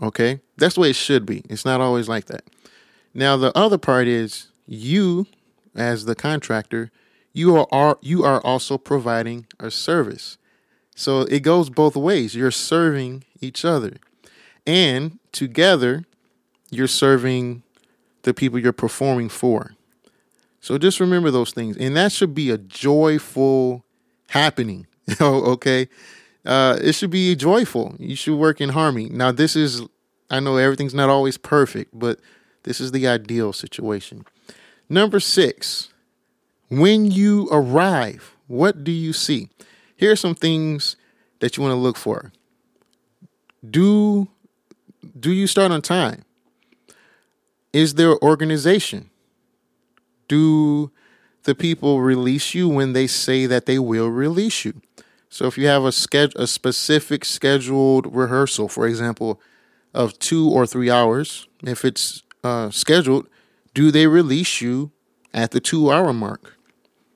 Okay? 0.00 0.40
That's 0.56 0.74
the 0.74 0.82
way 0.82 0.90
it 0.90 0.96
should 0.96 1.26
be. 1.26 1.42
It's 1.48 1.64
not 1.64 1.80
always 1.80 2.08
like 2.08 2.26
that. 2.26 2.44
Now 3.14 3.36
the 3.36 3.56
other 3.56 3.78
part 3.78 4.06
is 4.06 4.48
you 4.66 5.26
as 5.74 6.04
the 6.04 6.14
contractor, 6.14 6.90
you 7.32 7.56
are, 7.56 7.66
are 7.72 7.98
you 8.00 8.24
are 8.24 8.40
also 8.42 8.78
providing 8.78 9.46
a 9.58 9.70
service. 9.70 10.38
So 10.94 11.22
it 11.22 11.40
goes 11.40 11.70
both 11.70 11.96
ways. 11.96 12.34
You're 12.34 12.50
serving 12.50 13.24
each 13.40 13.64
other. 13.64 13.94
And 14.66 15.18
together, 15.32 16.04
you're 16.70 16.88
serving 16.88 17.62
the 18.22 18.34
people 18.34 18.58
you're 18.58 18.72
performing 18.72 19.28
for. 19.28 19.72
So 20.60 20.78
just 20.78 21.00
remember 21.00 21.30
those 21.30 21.52
things. 21.52 21.76
And 21.76 21.96
that 21.96 22.12
should 22.12 22.34
be 22.34 22.50
a 22.50 22.58
joyful 22.58 23.84
happening. 24.28 24.86
okay. 25.20 25.88
Uh, 26.44 26.78
it 26.80 26.94
should 26.94 27.10
be 27.10 27.34
joyful. 27.34 27.96
You 27.98 28.16
should 28.16 28.36
work 28.36 28.60
in 28.60 28.70
harmony. 28.70 29.08
Now, 29.08 29.32
this 29.32 29.56
is, 29.56 29.82
I 30.30 30.40
know 30.40 30.56
everything's 30.56 30.94
not 30.94 31.08
always 31.08 31.36
perfect, 31.36 31.98
but 31.98 32.20
this 32.62 32.80
is 32.80 32.92
the 32.92 33.08
ideal 33.08 33.52
situation. 33.52 34.24
Number 34.88 35.20
six, 35.20 35.88
when 36.68 37.10
you 37.10 37.48
arrive, 37.50 38.36
what 38.46 38.84
do 38.84 38.92
you 38.92 39.12
see? 39.12 39.48
Here 40.02 40.10
are 40.10 40.16
some 40.16 40.34
things 40.34 40.96
that 41.38 41.56
you 41.56 41.62
want 41.62 41.70
to 41.70 41.76
look 41.76 41.96
for. 41.96 42.32
Do 43.78 44.26
do 45.20 45.30
you 45.30 45.46
start 45.46 45.70
on 45.70 45.80
time? 45.80 46.24
Is 47.72 47.94
there 47.94 48.20
organization? 48.20 49.10
Do 50.26 50.90
the 51.44 51.54
people 51.54 52.00
release 52.00 52.52
you 52.52 52.68
when 52.68 52.94
they 52.94 53.06
say 53.06 53.46
that 53.46 53.66
they 53.66 53.78
will 53.78 54.08
release 54.08 54.64
you? 54.64 54.82
So 55.28 55.46
if 55.46 55.56
you 55.56 55.68
have 55.68 55.84
a 55.84 55.92
schedule 55.92 56.42
a 56.42 56.48
specific 56.48 57.24
scheduled 57.24 58.12
rehearsal, 58.12 58.66
for 58.68 58.88
example, 58.88 59.40
of 59.94 60.18
2 60.18 60.50
or 60.50 60.66
3 60.66 60.90
hours, 60.90 61.46
if 61.62 61.84
it's 61.84 62.24
uh, 62.42 62.70
scheduled, 62.70 63.28
do 63.72 63.92
they 63.92 64.08
release 64.08 64.60
you 64.60 64.90
at 65.32 65.52
the 65.52 65.60
2 65.60 65.92
hour 65.92 66.12
mark 66.12 66.58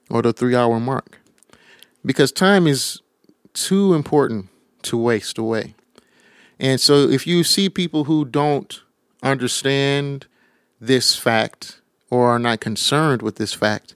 or 0.09 0.23
the 0.23 0.33
3 0.33 0.55
hour 0.55 0.79
mark? 0.79 1.19
Because 2.07 2.31
time 2.31 2.67
is 2.67 3.03
too 3.53 3.93
important 3.93 4.49
to 4.83 4.97
waste 4.97 5.37
away. 5.37 5.75
And 6.59 6.81
so 6.81 7.09
if 7.09 7.27
you 7.27 7.45
see 7.45 7.69
people 7.69 8.05
who 8.05 8.25
don't 8.25 8.81
understand 9.23 10.27
this 10.81 11.17
fact 11.17 11.81
or 12.09 12.29
are 12.29 12.39
not 12.39 12.61
concerned 12.61 13.21
with 13.21 13.37
this 13.37 13.53
fact, 13.53 13.95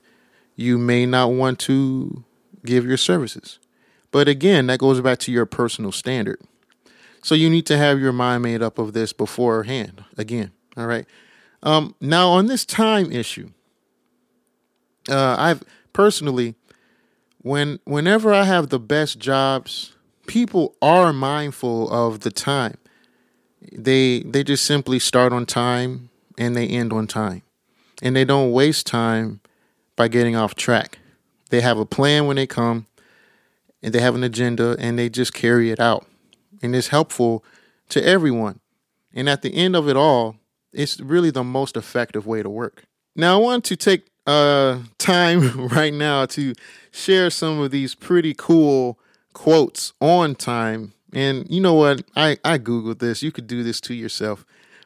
you 0.56 0.76
may 0.76 1.06
not 1.06 1.32
want 1.32 1.58
to 1.60 2.24
give 2.66 2.84
your 2.84 2.96
services. 2.96 3.58
But 4.10 4.28
again, 4.28 4.66
that 4.66 4.80
goes 4.80 5.00
back 5.00 5.18
to 5.20 5.32
your 5.32 5.46
personal 5.46 5.92
standard. 5.92 6.40
So 7.22 7.34
you 7.34 7.48
need 7.48 7.66
to 7.66 7.78
have 7.78 8.00
your 8.00 8.12
mind 8.12 8.42
made 8.42 8.60
up 8.60 8.78
of 8.78 8.92
this 8.92 9.12
beforehand. 9.12 10.04
Again, 10.18 10.50
all 10.76 10.86
right. 10.86 11.06
Um, 11.62 11.94
now 12.00 12.30
on 12.30 12.46
this 12.46 12.64
time 12.64 13.12
issue, 13.12 13.50
uh, 15.08 15.36
I've 15.38 15.62
personally 15.92 16.56
when 17.42 17.80
whenever 17.84 18.32
I 18.32 18.44
have 18.44 18.68
the 18.68 18.78
best 18.78 19.18
jobs, 19.18 19.96
people 20.26 20.76
are 20.82 21.12
mindful 21.12 21.90
of 21.90 22.20
the 22.20 22.30
time. 22.30 22.76
They 23.72 24.20
they 24.20 24.44
just 24.44 24.64
simply 24.64 24.98
start 24.98 25.32
on 25.32 25.46
time 25.46 26.10
and 26.38 26.56
they 26.56 26.66
end 26.66 26.92
on 26.92 27.06
time. 27.06 27.42
And 28.02 28.16
they 28.16 28.24
don't 28.24 28.52
waste 28.52 28.86
time 28.86 29.40
by 29.96 30.08
getting 30.08 30.36
off 30.36 30.54
track. 30.54 30.98
They 31.50 31.60
have 31.60 31.78
a 31.78 31.84
plan 31.84 32.26
when 32.26 32.36
they 32.36 32.46
come 32.46 32.86
and 33.82 33.92
they 33.92 34.00
have 34.00 34.14
an 34.14 34.24
agenda 34.24 34.76
and 34.78 34.98
they 34.98 35.08
just 35.08 35.34
carry 35.34 35.70
it 35.70 35.80
out. 35.80 36.06
And 36.62 36.74
it's 36.74 36.88
helpful 36.88 37.44
to 37.90 38.04
everyone. 38.04 38.60
And 39.12 39.28
at 39.28 39.42
the 39.42 39.54
end 39.54 39.76
of 39.76 39.88
it 39.88 39.96
all, 39.96 40.36
it's 40.72 41.00
really 41.00 41.30
the 41.30 41.44
most 41.44 41.76
effective 41.76 42.26
way 42.26 42.42
to 42.42 42.48
work. 42.48 42.84
Now, 43.16 43.38
I 43.38 43.42
want 43.42 43.64
to 43.64 43.76
take 43.76 44.09
uh, 44.26 44.80
time 44.98 45.68
right 45.68 45.92
now 45.92 46.26
to 46.26 46.54
share 46.90 47.30
some 47.30 47.60
of 47.60 47.70
these 47.70 47.94
pretty 47.94 48.34
cool 48.36 48.98
quotes 49.32 49.92
on 50.00 50.34
time. 50.34 50.92
And 51.12 51.48
you 51.50 51.60
know 51.60 51.74
what? 51.74 52.02
I, 52.16 52.38
I 52.44 52.58
Googled 52.58 52.98
this. 52.98 53.22
You 53.22 53.32
could 53.32 53.46
do 53.46 53.62
this 53.62 53.80
to 53.82 53.94
yourself. 53.94 54.44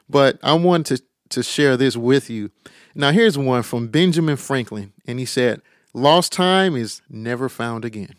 But 0.09 0.39
I 0.43 0.53
wanted 0.53 0.97
to, 0.97 1.03
to 1.29 1.43
share 1.43 1.77
this 1.77 1.95
with 1.95 2.29
you. 2.29 2.51
Now, 2.93 3.11
here's 3.11 3.37
one 3.37 3.63
from 3.63 3.87
Benjamin 3.87 4.37
Franklin. 4.37 4.93
And 5.05 5.19
he 5.19 5.25
said, 5.25 5.61
Lost 5.93 6.33
time 6.33 6.75
is 6.75 7.01
never 7.09 7.47
found 7.47 7.85
again. 7.85 8.15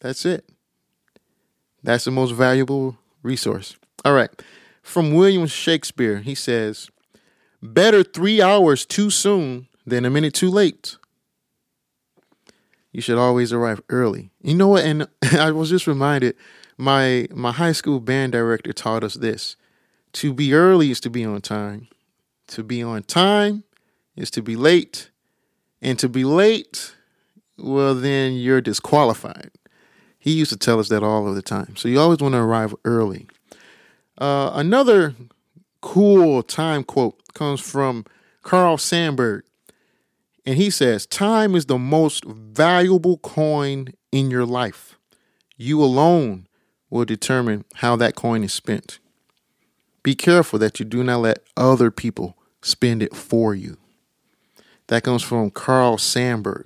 That's 0.00 0.24
it. 0.24 0.48
That's 1.82 2.04
the 2.04 2.10
most 2.10 2.32
valuable 2.32 2.96
resource. 3.22 3.76
All 4.04 4.14
right. 4.14 4.30
From 4.82 5.12
William 5.12 5.46
Shakespeare, 5.46 6.18
he 6.18 6.34
says, 6.34 6.88
Better 7.62 8.02
three 8.02 8.40
hours 8.40 8.86
too 8.86 9.10
soon 9.10 9.68
than 9.86 10.04
a 10.04 10.10
minute 10.10 10.34
too 10.34 10.50
late. 10.50 10.96
you 12.92 13.00
should 13.00 13.18
always 13.18 13.52
arrive 13.52 13.80
early. 13.88 14.30
You 14.42 14.54
know 14.54 14.68
what? 14.68 14.84
And 14.84 15.06
I 15.32 15.50
was 15.52 15.70
just 15.70 15.86
reminded 15.86 16.36
my 16.76 17.28
my 17.32 17.52
high 17.52 17.72
school 17.72 18.00
band 18.00 18.32
director 18.32 18.72
taught 18.72 19.04
us 19.04 19.14
this. 19.14 19.56
To 20.14 20.32
be 20.34 20.54
early 20.54 20.90
is 20.90 21.00
to 21.00 21.10
be 21.10 21.24
on 21.24 21.40
time. 21.40 21.88
To 22.48 22.64
be 22.64 22.82
on 22.82 23.04
time 23.04 23.64
is 24.16 24.30
to 24.32 24.42
be 24.42 24.56
late. 24.56 25.10
And 25.82 25.98
to 25.98 26.08
be 26.08 26.24
late, 26.24 26.94
well, 27.56 27.94
then 27.94 28.34
you're 28.34 28.60
disqualified. 28.60 29.50
He 30.18 30.32
used 30.32 30.50
to 30.52 30.58
tell 30.58 30.78
us 30.80 30.88
that 30.88 31.02
all 31.02 31.26
of 31.28 31.34
the 31.34 31.42
time. 31.42 31.76
So 31.76 31.88
you 31.88 31.98
always 32.00 32.18
want 32.18 32.34
to 32.34 32.38
arrive 32.38 32.74
early. 32.84 33.28
Uh, 34.18 34.50
another 34.52 35.14
cool 35.80 36.42
time 36.42 36.84
quote 36.84 37.20
comes 37.34 37.60
from 37.60 38.04
Carl 38.42 38.76
Sandburg. 38.76 39.42
And 40.46 40.56
he 40.56 40.70
says, 40.70 41.06
Time 41.06 41.54
is 41.54 41.66
the 41.66 41.78
most 41.78 42.24
valuable 42.24 43.18
coin 43.18 43.88
in 44.10 44.30
your 44.30 44.46
life. 44.46 44.96
You 45.56 45.82
alone 45.82 46.46
will 46.88 47.04
determine 47.04 47.64
how 47.76 47.96
that 47.96 48.16
coin 48.16 48.42
is 48.42 48.52
spent. 48.52 48.98
Be 50.02 50.14
careful 50.14 50.58
that 50.58 50.80
you 50.80 50.86
do 50.86 51.04
not 51.04 51.20
let 51.20 51.42
other 51.56 51.90
people 51.90 52.36
spend 52.62 53.02
it 53.02 53.14
for 53.14 53.54
you. 53.54 53.76
That 54.86 55.04
comes 55.04 55.22
from 55.22 55.50
Carl 55.50 55.98
Sandburg. 55.98 56.64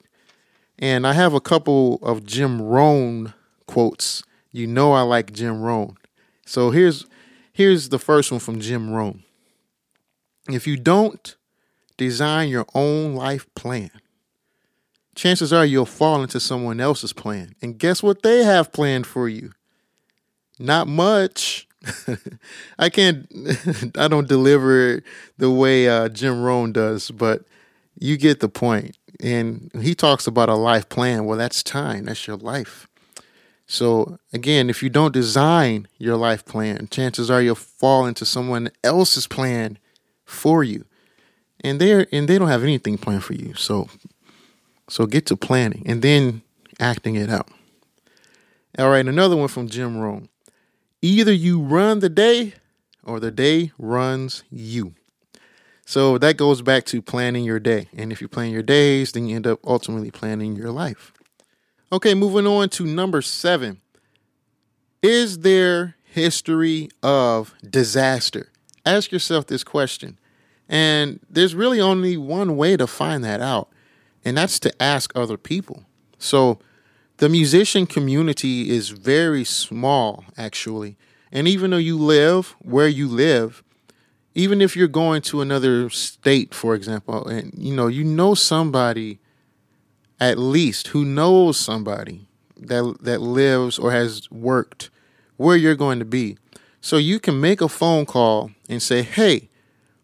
And 0.79 1.07
I 1.07 1.13
have 1.13 1.35
a 1.35 1.41
couple 1.41 1.99
of 2.03 2.25
Jim 2.25 2.63
Rohn 2.63 3.35
quotes. 3.67 4.23
You 4.51 4.67
know 4.67 4.93
I 4.93 5.03
like 5.03 5.33
Jim 5.33 5.61
Rohn. 5.61 5.97
So 6.47 6.71
here's 6.71 7.07
here's 7.55 7.89
the 7.89 7.99
first 7.99 8.31
one 8.31 8.41
from 8.41 8.61
Jim 8.61 8.91
Rohn. 8.91 9.23
If 10.49 10.67
you 10.67 10.77
don't 10.77 11.37
design 11.97 12.51
your 12.51 12.67
own 12.75 13.15
life 13.15 13.47
plan, 13.55 13.91
chances 15.15 15.53
are 15.53 15.65
you'll 15.65 15.87
fall 15.87 16.23
into 16.23 16.41
someone 16.41 16.81
else's 16.81 17.15
plan. 17.15 17.55
And 17.63 17.79
guess 17.79 18.03
what 18.03 18.23
they 18.23 18.45
have 18.45 18.73
planned 18.73 19.07
for 19.07 19.29
you? 19.29 19.53
Not 20.59 20.89
much. 20.89 21.67
I 22.79 22.89
can't 22.91 23.27
I 23.97 24.09
don't 24.09 24.29
deliver 24.29 25.03
the 25.39 25.51
way 25.51 25.89
uh, 25.89 26.09
Jim 26.09 26.43
Rohn 26.43 26.73
does, 26.73 27.11
but 27.11 27.45
you 27.99 28.17
get 28.17 28.41
the 28.41 28.49
point. 28.49 28.99
And 29.21 29.71
he 29.81 29.95
talks 29.95 30.27
about 30.27 30.49
a 30.49 30.55
life 30.57 30.89
plan. 30.89 31.25
Well, 31.25 31.39
that's 31.39 31.63
time. 31.63 32.07
That's 32.07 32.27
your 32.27 32.37
life. 32.37 32.89
So 33.67 34.19
again, 34.33 34.69
if 34.69 34.83
you 34.83 34.91
don't 34.91 35.13
design 35.13 35.89
your 35.99 36.17
life 36.17 36.45
plan, 36.45 36.89
chances 36.91 37.31
are 37.31 37.41
you'll 37.41 37.55
fall 37.55 38.07
into 38.07 38.25
someone 38.25 38.71
else's 38.83 39.27
plan 39.27 39.79
for 40.25 40.63
you. 40.63 40.85
And 41.63 41.81
they 41.81 42.07
and 42.13 42.29
they 42.29 42.39
don't 42.39 42.49
have 42.49 42.63
anything 42.63 42.99
planned 42.99 43.25
for 43.25 43.35
you. 43.35 43.55
So 43.55 43.89
so 44.89 45.07
get 45.07 45.27
to 45.27 45.37
planning 45.37 45.83
and 45.87 46.03
then 46.03 46.43
acting 46.79 47.15
it 47.15 47.31
out. 47.31 47.49
All 48.79 48.91
right, 48.91 49.07
another 49.07 49.37
one 49.37 49.49
from 49.49 49.69
Jim 49.69 49.97
Rohn. 49.97 50.29
Either 51.01 51.33
you 51.33 51.61
run 51.61 52.01
the 52.01 52.09
day 52.09 52.55
or 53.03 53.21
the 53.21 53.31
day 53.31 53.73
runs 53.79 54.43
you. 54.51 54.95
So 55.87 56.19
that 56.19 56.37
goes 56.37 56.63
back 56.63 56.85
to 56.87 57.03
planning 57.03 57.45
your 57.45 57.61
day. 57.61 57.89
And 57.97 58.11
if 58.11 58.21
you 58.21 58.29
plan 58.29 58.51
your 58.51 58.63
days, 58.63 59.13
then 59.13 59.27
you 59.27 59.37
end 59.37 59.47
up 59.47 59.61
ultimately 59.65 60.11
planning 60.11 60.57
your 60.57 60.71
life. 60.71 61.13
Okay, 61.95 62.13
moving 62.13 62.45
on 62.45 62.71
to 62.71 62.85
number 62.85 63.23
seven. 63.23 63.81
Is 65.01 65.39
there 65.39 65.95
history 66.03 66.89
of 67.05 67.55
disaster? 67.63 68.51
Ask 68.85 69.13
yourself 69.13 69.47
this 69.47 69.63
question. 69.63 70.19
And 70.69 71.21
there's 71.31 71.55
really 71.55 71.81
only 71.81 72.17
one 72.17 72.57
way 72.57 72.77
to 72.77 72.89
find 72.89 73.23
that 73.23 73.41
out, 73.41 73.69
and 74.25 74.37
that's 74.37 74.59
to 74.61 74.83
ask 74.83 75.13
other 75.15 75.37
people. 75.37 75.85
So 76.19 76.59
the 77.19 77.29
musician 77.29 77.87
community 77.87 78.71
is 78.71 78.89
very 78.89 79.45
small, 79.45 80.25
actually. 80.37 80.97
And 81.31 81.47
even 81.47 81.71
though 81.71 81.77
you 81.77 81.97
live 81.97 82.57
where 82.59 82.89
you 82.89 83.07
live, 83.07 83.63
even 84.35 84.61
if 84.61 84.75
you're 84.75 84.89
going 84.89 85.23
to 85.23 85.43
another 85.43 85.89
state, 85.91 86.55
for 86.55 86.75
example, 86.75 87.29
and 87.29 87.55
you 87.57 87.73
know, 87.73 87.87
you 87.87 88.03
know 88.03 88.35
somebody 88.35 89.21
at 90.21 90.39
least 90.39 90.89
who 90.89 91.05
knows 91.05 91.59
somebody 91.59 92.27
that 92.57 92.97
that 93.01 93.21
lives 93.21 93.79
or 93.79 93.93
has 93.93 94.31
worked 94.31 94.91
where 95.37 95.57
you're 95.57 95.75
going 95.75 95.99
to 95.99 96.05
be. 96.05 96.39
So 96.81 96.97
you 96.97 97.19
can 97.19 97.41
make 97.41 97.61
a 97.61 97.69
phone 97.69 98.07
call 98.07 98.51
and 98.69 98.83
say, 98.83 99.03
"Hey, 99.03 99.49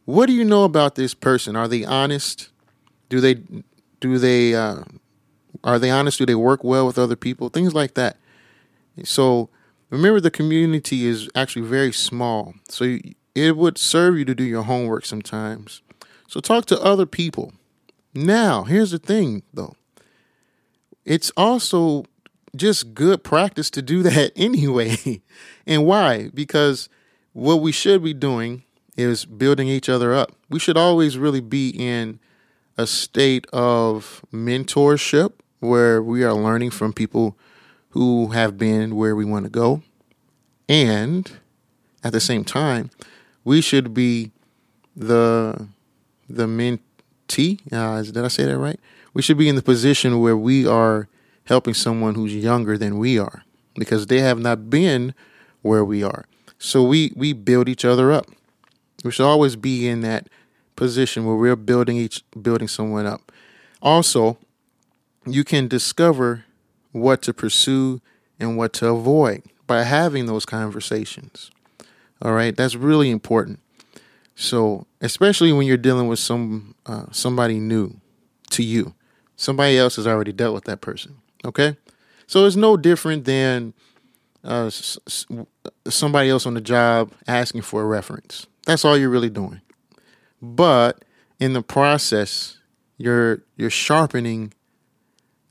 what 0.04 0.26
do 0.26 0.32
you 0.32 0.44
know 0.44 0.64
about 0.64 0.94
this 0.94 1.14
person? 1.14 1.56
Are 1.56 1.68
they 1.68 1.84
honest? 1.84 2.50
Do 3.08 3.20
they 3.20 3.42
do 4.00 4.18
they 4.18 4.54
uh, 4.54 4.82
are 5.62 5.78
they 5.78 5.90
honest? 5.90 6.18
Do 6.18 6.26
they 6.26 6.34
work 6.34 6.64
well 6.64 6.86
with 6.86 6.98
other 6.98 7.16
people? 7.16 7.48
Things 7.48 7.74
like 7.74 7.94
that." 7.94 8.16
So 9.04 9.48
remember, 9.90 10.20
the 10.20 10.30
community 10.30 11.06
is 11.06 11.28
actually 11.34 11.66
very 11.66 11.92
small, 11.92 12.54
so 12.68 12.98
it 13.34 13.56
would 13.56 13.78
serve 13.78 14.18
you 14.18 14.24
to 14.24 14.34
do 14.34 14.44
your 14.44 14.64
homework 14.64 15.06
sometimes. 15.06 15.82
So 16.28 16.40
talk 16.40 16.66
to 16.66 16.80
other 16.80 17.06
people. 17.06 17.52
Now, 18.14 18.64
here's 18.64 18.90
the 18.90 18.98
thing, 18.98 19.42
though 19.52 19.76
it's 21.10 21.32
also 21.36 22.04
just 22.54 22.94
good 22.94 23.24
practice 23.24 23.68
to 23.70 23.82
do 23.82 24.02
that 24.04 24.30
anyway. 24.36 25.20
and 25.66 25.84
why? 25.84 26.30
Because 26.32 26.88
what 27.32 27.56
we 27.56 27.72
should 27.72 28.04
be 28.04 28.14
doing 28.14 28.62
is 28.96 29.24
building 29.24 29.66
each 29.66 29.88
other 29.88 30.14
up. 30.14 30.30
We 30.48 30.60
should 30.60 30.76
always 30.76 31.18
really 31.18 31.40
be 31.40 31.70
in 31.70 32.20
a 32.78 32.86
state 32.86 33.46
of 33.52 34.24
mentorship 34.32 35.32
where 35.58 36.00
we 36.00 36.22
are 36.22 36.32
learning 36.32 36.70
from 36.70 36.92
people 36.92 37.36
who 37.90 38.28
have 38.28 38.56
been 38.56 38.94
where 38.94 39.16
we 39.16 39.24
want 39.24 39.46
to 39.46 39.50
go. 39.50 39.82
And 40.68 41.30
at 42.04 42.12
the 42.12 42.20
same 42.20 42.44
time, 42.44 42.90
we 43.42 43.60
should 43.60 43.92
be 43.92 44.30
the 44.94 45.66
the 46.28 46.46
mentee. 46.46 47.58
Uh, 47.72 48.02
did 48.02 48.24
I 48.24 48.28
say 48.28 48.44
that 48.44 48.58
right? 48.58 48.78
We 49.20 49.22
should 49.22 49.37
be 49.37 49.50
in 49.50 49.54
the 49.54 49.61
position 49.61 50.18
where 50.18 50.35
we 50.35 50.66
are 50.66 51.06
helping 51.44 51.74
someone 51.74 52.14
who's 52.14 52.35
younger 52.35 52.78
than 52.78 52.96
we 52.96 53.18
are 53.18 53.44
because 53.74 54.06
they 54.06 54.20
have 54.20 54.38
not 54.38 54.70
been 54.70 55.14
where 55.61 55.85
we 55.85 56.02
are. 56.02 56.24
So 56.59 56.83
we 56.83 57.12
we 57.14 57.35
build 57.35 57.68
each 57.68 57.85
other 57.85 58.12
up. 58.12 58.24
We 59.04 59.11
should 59.11 59.26
always 59.26 59.56
be 59.56 59.87
in 59.87 60.00
that 60.00 60.28
position 60.74 61.26
where 61.26 61.37
we're 61.37 61.54
building 61.54 61.98
each 61.98 62.24
building 62.40 62.66
someone 62.66 63.04
up. 63.04 63.30
Also, 63.83 64.38
you 65.26 65.44
can 65.44 65.68
discover 65.68 66.46
what 66.92 67.20
to 67.20 67.35
pursue 67.35 68.00
and 68.38 68.56
what 68.56 68.72
to 68.72 68.88
avoid 68.88 69.42
by 69.66 69.83
having 69.83 70.24
those 70.24 70.46
conversations. 70.46 71.50
All 72.22 72.33
right, 72.33 72.56
that's 72.56 72.74
really 72.74 73.11
important. 73.11 73.61
So, 74.35 74.87
especially 75.02 75.52
when 75.52 75.66
you're 75.66 75.76
dealing 75.76 76.09
with 76.09 76.20
some 76.20 76.74
uh, 76.87 77.04
somebody 77.12 77.61
new 77.61 78.00
to 78.52 78.62
you, 78.62 78.94
somebody 79.40 79.79
else 79.79 79.96
has 79.96 80.07
already 80.07 80.33
dealt 80.33 80.55
with 80.55 80.64
that 80.64 80.81
person. 80.83 81.16
Okay, 81.44 81.76
so 82.26 82.44
it's 82.44 82.57
no 82.57 82.76
different 82.76 83.24
than 83.24 83.72
uh, 84.44 84.66
s- 84.66 84.98
somebody 85.88 86.29
else 86.29 86.44
on 86.44 86.55
the 86.55 86.61
job 86.61 87.12
asking 87.26 87.62
for 87.62 87.83
a 87.83 87.87
reference. 87.87 88.46
That's 88.66 88.85
all 88.85 88.96
you're 88.96 89.09
really 89.09 89.31
doing. 89.31 89.62
But 90.42 91.03
in 91.38 91.55
the 91.55 91.62
process, 91.62 92.59
you're 92.98 93.42
you're 93.57 93.70
sharpening 93.70 94.53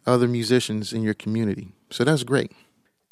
other 0.05 0.27
musicians 0.27 0.93
in 0.93 1.01
your 1.03 1.15
community. 1.15 1.69
So 1.89 2.03
that's 2.03 2.23
great. 2.23 2.51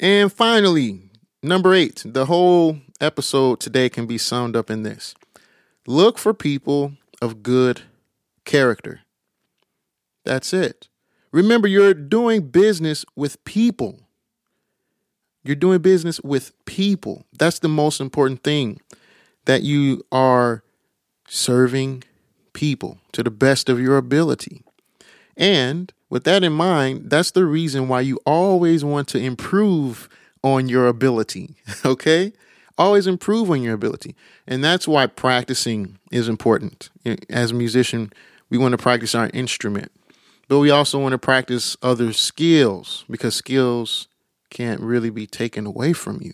And 0.00 0.32
finally, 0.32 1.10
number 1.42 1.74
eight, 1.74 2.02
the 2.06 2.26
whole 2.26 2.78
episode 3.00 3.58
today 3.58 3.88
can 3.88 4.06
be 4.06 4.18
summed 4.18 4.54
up 4.54 4.70
in 4.70 4.84
this 4.84 5.14
look 5.86 6.18
for 6.18 6.32
people 6.34 6.92
of 7.20 7.42
good 7.42 7.82
character. 8.44 9.00
That's 10.28 10.52
it. 10.52 10.88
Remember, 11.32 11.66
you're 11.66 11.94
doing 11.94 12.48
business 12.48 13.06
with 13.16 13.42
people. 13.44 14.00
You're 15.42 15.56
doing 15.56 15.80
business 15.80 16.20
with 16.20 16.52
people. 16.66 17.24
That's 17.38 17.60
the 17.60 17.68
most 17.68 17.98
important 17.98 18.42
thing 18.42 18.78
that 19.46 19.62
you 19.62 20.04
are 20.12 20.62
serving 21.26 22.04
people 22.52 22.98
to 23.12 23.22
the 23.22 23.30
best 23.30 23.70
of 23.70 23.80
your 23.80 23.96
ability. 23.96 24.62
And 25.34 25.94
with 26.10 26.24
that 26.24 26.44
in 26.44 26.52
mind, 26.52 27.08
that's 27.08 27.30
the 27.30 27.46
reason 27.46 27.88
why 27.88 28.02
you 28.02 28.18
always 28.26 28.84
want 28.84 29.08
to 29.08 29.18
improve 29.18 30.10
on 30.42 30.68
your 30.68 30.88
ability. 30.88 31.56
Okay? 31.86 32.34
Always 32.76 33.06
improve 33.06 33.50
on 33.50 33.62
your 33.62 33.72
ability. 33.72 34.14
And 34.46 34.62
that's 34.62 34.86
why 34.86 35.06
practicing 35.06 35.98
is 36.12 36.28
important. 36.28 36.90
As 37.30 37.50
a 37.50 37.54
musician, 37.54 38.12
we 38.50 38.58
want 38.58 38.72
to 38.72 38.78
practice 38.78 39.14
our 39.14 39.30
instrument. 39.32 39.90
But 40.48 40.58
we 40.60 40.70
also 40.70 40.98
want 40.98 41.12
to 41.12 41.18
practice 41.18 41.76
other 41.82 42.12
skills 42.12 43.04
because 43.10 43.34
skills 43.34 44.08
can't 44.50 44.80
really 44.80 45.10
be 45.10 45.26
taken 45.26 45.66
away 45.66 45.92
from 45.92 46.20
you. 46.22 46.32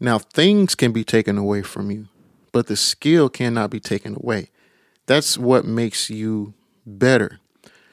Now, 0.00 0.18
things 0.18 0.74
can 0.74 0.92
be 0.92 1.04
taken 1.04 1.38
away 1.38 1.62
from 1.62 1.90
you, 1.90 2.08
but 2.52 2.66
the 2.66 2.76
skill 2.76 3.28
cannot 3.28 3.70
be 3.70 3.80
taken 3.80 4.16
away. 4.16 4.50
That's 5.06 5.36
what 5.36 5.66
makes 5.66 6.08
you 6.10 6.54
better. 6.86 7.38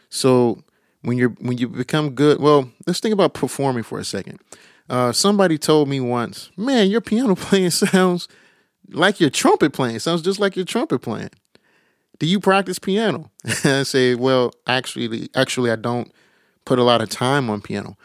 So, 0.09 0.63
when 1.01 1.17
you're 1.17 1.29
when 1.29 1.57
you 1.57 1.67
become 1.67 2.11
good. 2.11 2.39
Well, 2.39 2.71
let's 2.85 2.99
think 2.99 3.13
about 3.13 3.33
performing 3.33 3.83
for 3.83 3.99
a 3.99 4.03
second. 4.03 4.39
Uh, 4.89 5.11
somebody 5.11 5.57
told 5.57 5.89
me 5.89 5.99
once, 5.99 6.51
"Man, 6.57 6.89
your 6.89 7.01
piano 7.01 7.35
playing 7.35 7.71
sounds 7.71 8.27
like 8.89 9.19
your 9.19 9.29
trumpet 9.29 9.73
playing. 9.73 9.99
Sounds 9.99 10.21
just 10.21 10.39
like 10.39 10.55
your 10.55 10.65
trumpet 10.65 10.99
playing." 10.99 11.31
Do 12.21 12.27
you 12.27 12.39
practice 12.39 12.77
piano? 12.77 13.31
I 13.63 13.81
say, 13.81 14.13
"Well, 14.13 14.53
actually, 14.67 15.29
actually, 15.34 15.71
I 15.71 15.75
don't 15.75 16.12
put 16.65 16.77
a 16.77 16.84
lot 16.84 17.01
of 17.01 17.10
time 17.10 17.49
on 17.49 17.62
piano." 17.62 17.97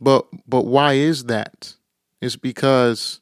But 0.00 0.24
but 0.48 0.64
why 0.64 0.94
is 0.94 1.24
that? 1.24 1.74
It's 2.22 2.36
because 2.36 3.20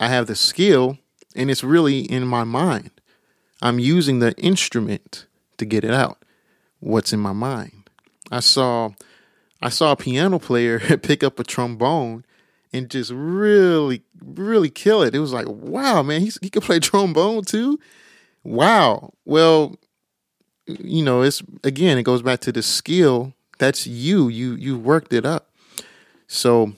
I 0.00 0.08
have 0.08 0.26
the 0.26 0.34
skill 0.34 0.98
and 1.36 1.52
it's 1.52 1.62
really 1.62 2.00
in 2.00 2.26
my 2.26 2.42
mind. 2.42 2.90
I'm 3.62 3.78
using 3.78 4.18
the 4.18 4.32
instrument 4.38 5.26
to 5.58 5.64
get 5.64 5.84
it 5.84 5.94
out. 5.94 6.18
What's 6.80 7.12
in 7.12 7.20
my 7.20 7.32
mind? 7.32 7.88
I 8.32 8.40
saw 8.40 8.90
I 9.62 9.68
saw 9.68 9.92
a 9.92 9.96
piano 9.96 10.40
player 10.40 10.80
pick 10.98 11.22
up 11.22 11.38
a 11.38 11.44
trombone 11.44 12.24
and 12.72 12.90
just 12.90 13.12
really 13.14 14.02
really 14.20 14.68
kill 14.68 15.02
it. 15.04 15.14
It 15.14 15.20
was 15.20 15.32
like, 15.32 15.46
wow, 15.46 16.02
man, 16.02 16.22
he's, 16.22 16.38
he 16.42 16.50
could 16.50 16.64
play 16.64 16.80
trombone 16.80 17.44
too. 17.44 17.78
Wow. 18.46 19.12
Well, 19.24 19.76
you 20.66 21.04
know, 21.04 21.22
it's 21.22 21.42
again, 21.64 21.98
it 21.98 22.04
goes 22.04 22.22
back 22.22 22.40
to 22.40 22.52
the 22.52 22.62
skill. 22.62 23.34
That's 23.58 23.86
you. 23.86 24.28
You 24.28 24.54
you 24.54 24.78
worked 24.78 25.12
it 25.12 25.26
up. 25.26 25.50
So 26.28 26.74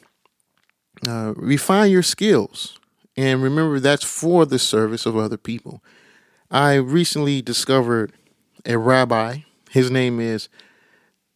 uh, 1.07 1.35
refine 1.37 1.91
your 1.91 2.03
skills. 2.03 2.79
And 3.17 3.43
remember, 3.43 3.81
that's 3.81 4.05
for 4.05 4.47
the 4.47 4.59
service 4.59 5.05
of 5.07 5.17
other 5.17 5.37
people. 5.37 5.83
I 6.51 6.75
recently 6.77 7.43
discovered 7.43 8.13
a 8.67 8.79
rabbi. 8.79 9.41
His 9.71 9.91
name 9.91 10.21
is 10.21 10.49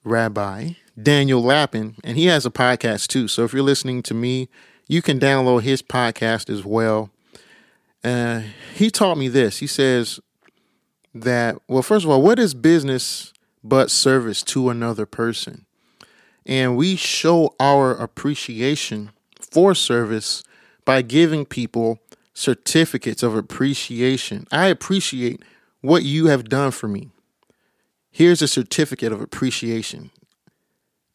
Rabbi 0.05 0.73
Daniel 1.01 1.43
Lapin, 1.43 1.97
and 2.05 2.19
he 2.19 2.27
has 2.27 2.47
a 2.47 2.51
podcast 2.51 3.09
too. 3.09 3.29
So 3.29 3.45
if 3.45 3.55
you're 3.55 3.63
listening 3.63 4.03
to 4.05 4.15
me, 4.15 4.49
you 4.89 5.03
can 5.03 5.21
download 5.21 5.63
his 5.63 5.83
podcast 5.83 6.51
as 6.51 6.65
well. 6.65 7.12
Uh, 8.05 8.43
he 8.75 8.91
taught 8.91 9.17
me 9.17 9.29
this. 9.29 9.59
He 9.59 9.67
says 9.67 10.21
that, 11.15 11.57
well, 11.69 11.83
first 11.83 12.05
of 12.05 12.11
all, 12.11 12.23
what 12.23 12.39
is 12.39 12.55
business 12.55 13.33
but 13.63 13.91
service 13.91 14.43
to 14.45 14.71
another 14.71 15.07
person? 15.07 15.67
And 16.45 16.77
we 16.77 16.97
show 16.97 17.55
our 17.61 17.93
appreciation 17.93 19.11
for 19.41 19.75
service 19.75 20.43
by 20.85 21.03
giving 21.03 21.45
people 21.45 22.01
certificates 22.35 23.23
of 23.23 23.37
appreciation. 23.37 24.47
I 24.51 24.67
appreciate 24.67 25.43
what 25.81 26.03
you 26.03 26.27
have 26.27 26.49
done 26.49 26.71
for 26.71 26.89
me. 26.89 27.11
Here's 28.11 28.43
a 28.43 28.49
certificate 28.49 29.13
of 29.13 29.21
appreciation. 29.21 30.11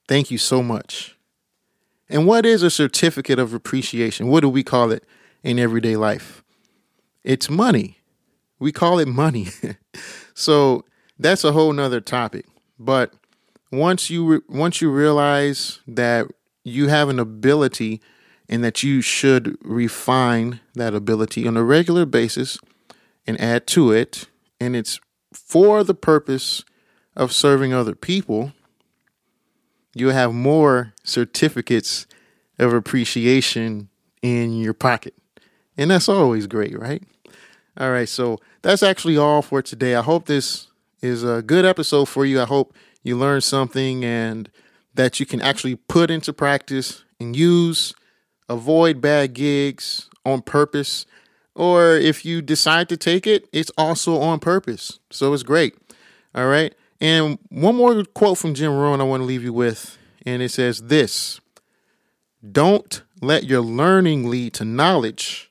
Thank 0.08 0.32
you 0.32 0.38
so 0.38 0.64
much. 0.64 1.18
And 2.10 2.26
what 2.26 2.46
is 2.46 2.64
a 2.64 2.70
certificate 2.70 3.40
of 3.40 3.54
appreciation? 3.54 4.28
What 4.28 4.42
do 4.42 4.50
we 4.50 4.64
call 4.64 4.92
it 4.92 5.04
in 5.44 5.60
everyday 5.60 5.98
life? 5.98 6.44
It's 7.24 7.50
money. 7.50 8.00
We 8.60 8.72
call 8.72 9.00
it 9.00 9.08
money. 9.08 9.48
so 10.34 10.86
that's 11.20 11.44
a 11.44 11.52
whole 11.52 11.74
nother 11.74 12.02
topic. 12.02 12.46
But 12.80 13.14
once 13.72 14.10
you 14.10 14.26
re- 14.26 14.42
once 14.48 14.82
you 14.82 14.90
realize 14.92 15.80
that 15.88 16.28
you 16.64 16.88
have 16.88 17.10
an 17.10 17.20
ability 17.20 18.02
and 18.50 18.64
that 18.64 18.84
you 18.84 19.02
should 19.02 19.58
refine 19.62 20.60
that 20.76 20.94
ability 20.94 21.48
on 21.48 21.58
a 21.58 21.64
regular 21.64 22.06
basis 22.06 22.58
and 23.26 23.40
add 23.42 23.68
to 23.68 23.92
it 23.92 24.28
and 24.60 24.76
it's 24.76 25.00
for 25.34 25.84
the 25.84 25.94
purpose 25.94 26.64
of 27.16 27.34
serving 27.34 27.74
other 27.74 27.96
people 27.96 28.54
you 29.94 30.10
have 30.10 30.34
more 30.34 30.94
certificates 31.04 32.06
of 32.60 32.74
appreciation 32.74 33.90
in 34.22 34.54
your 34.54 34.74
pocket 34.74 35.14
and 35.78 35.92
that's 35.92 36.10
always 36.10 36.48
great 36.48 36.78
right 36.78 37.04
all 37.78 37.92
right 37.92 38.10
so 38.10 38.40
that's 38.62 38.84
actually 38.84 39.18
all 39.18 39.42
for 39.42 39.62
today 39.62 39.96
i 39.96 40.02
hope 40.02 40.26
this 40.26 40.68
is 41.02 41.24
a 41.24 41.42
good 41.42 41.66
episode 41.66 42.06
for 42.06 42.26
you 42.26 42.42
i 42.42 42.46
hope 42.46 42.74
you 43.04 43.18
learn 43.18 43.42
something 43.42 44.04
and 44.04 44.50
that 44.98 45.20
you 45.20 45.26
can 45.26 45.42
actually 45.42 45.76
put 45.76 46.12
into 46.12 46.34
practice 46.34 47.06
and 47.20 47.36
use. 47.36 47.96
Avoid 48.50 49.00
bad 49.00 49.34
gigs 49.34 50.10
on 50.26 50.42
purpose. 50.42 51.06
Or 51.56 51.96
if 51.96 52.26
you 52.26 52.42
decide 52.42 52.90
to 52.90 52.98
take 52.98 53.26
it, 53.26 53.48
it's 53.52 53.72
also 53.78 54.20
on 54.20 54.40
purpose. 54.40 55.00
So 55.10 55.34
it's 55.34 55.44
great. 55.44 55.76
All 56.36 56.48
right. 56.48 56.76
And 57.00 57.40
one 57.50 57.76
more 57.76 58.04
quote 58.04 58.38
from 58.38 58.54
Jim 58.54 58.72
Rohn 58.72 59.02
I 59.02 59.06
want 59.06 59.22
to 59.22 59.26
leave 59.26 59.44
you 59.44 59.54
with. 59.54 59.98
And 60.26 60.42
it 60.42 60.50
says 60.50 60.84
this 60.84 61.40
Don't 62.52 63.02
let 63.22 63.46
your 63.46 63.62
learning 63.62 64.30
lead 64.30 64.54
to 64.56 64.66
knowledge, 64.66 65.47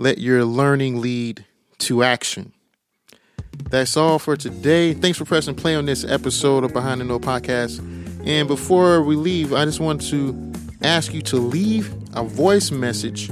let 0.00 0.16
your 0.16 0.46
learning 0.46 1.02
lead 1.02 1.44
to 1.76 2.02
action. 2.02 2.52
That's 3.68 3.98
all 3.98 4.18
for 4.18 4.34
today. 4.34 4.94
Thanks 4.94 5.18
for 5.18 5.26
pressing 5.26 5.54
play 5.54 5.74
on 5.74 5.84
this 5.84 6.04
episode 6.04 6.64
of 6.64 6.72
Behind 6.72 7.02
the 7.02 7.04
Note 7.04 7.20
podcast. 7.20 7.78
And 8.26 8.48
before 8.48 9.02
we 9.02 9.14
leave, 9.14 9.52
I 9.52 9.66
just 9.66 9.78
want 9.78 10.00
to 10.08 10.52
ask 10.80 11.12
you 11.12 11.20
to 11.22 11.36
leave 11.36 11.92
a 12.14 12.24
voice 12.24 12.70
message 12.70 13.30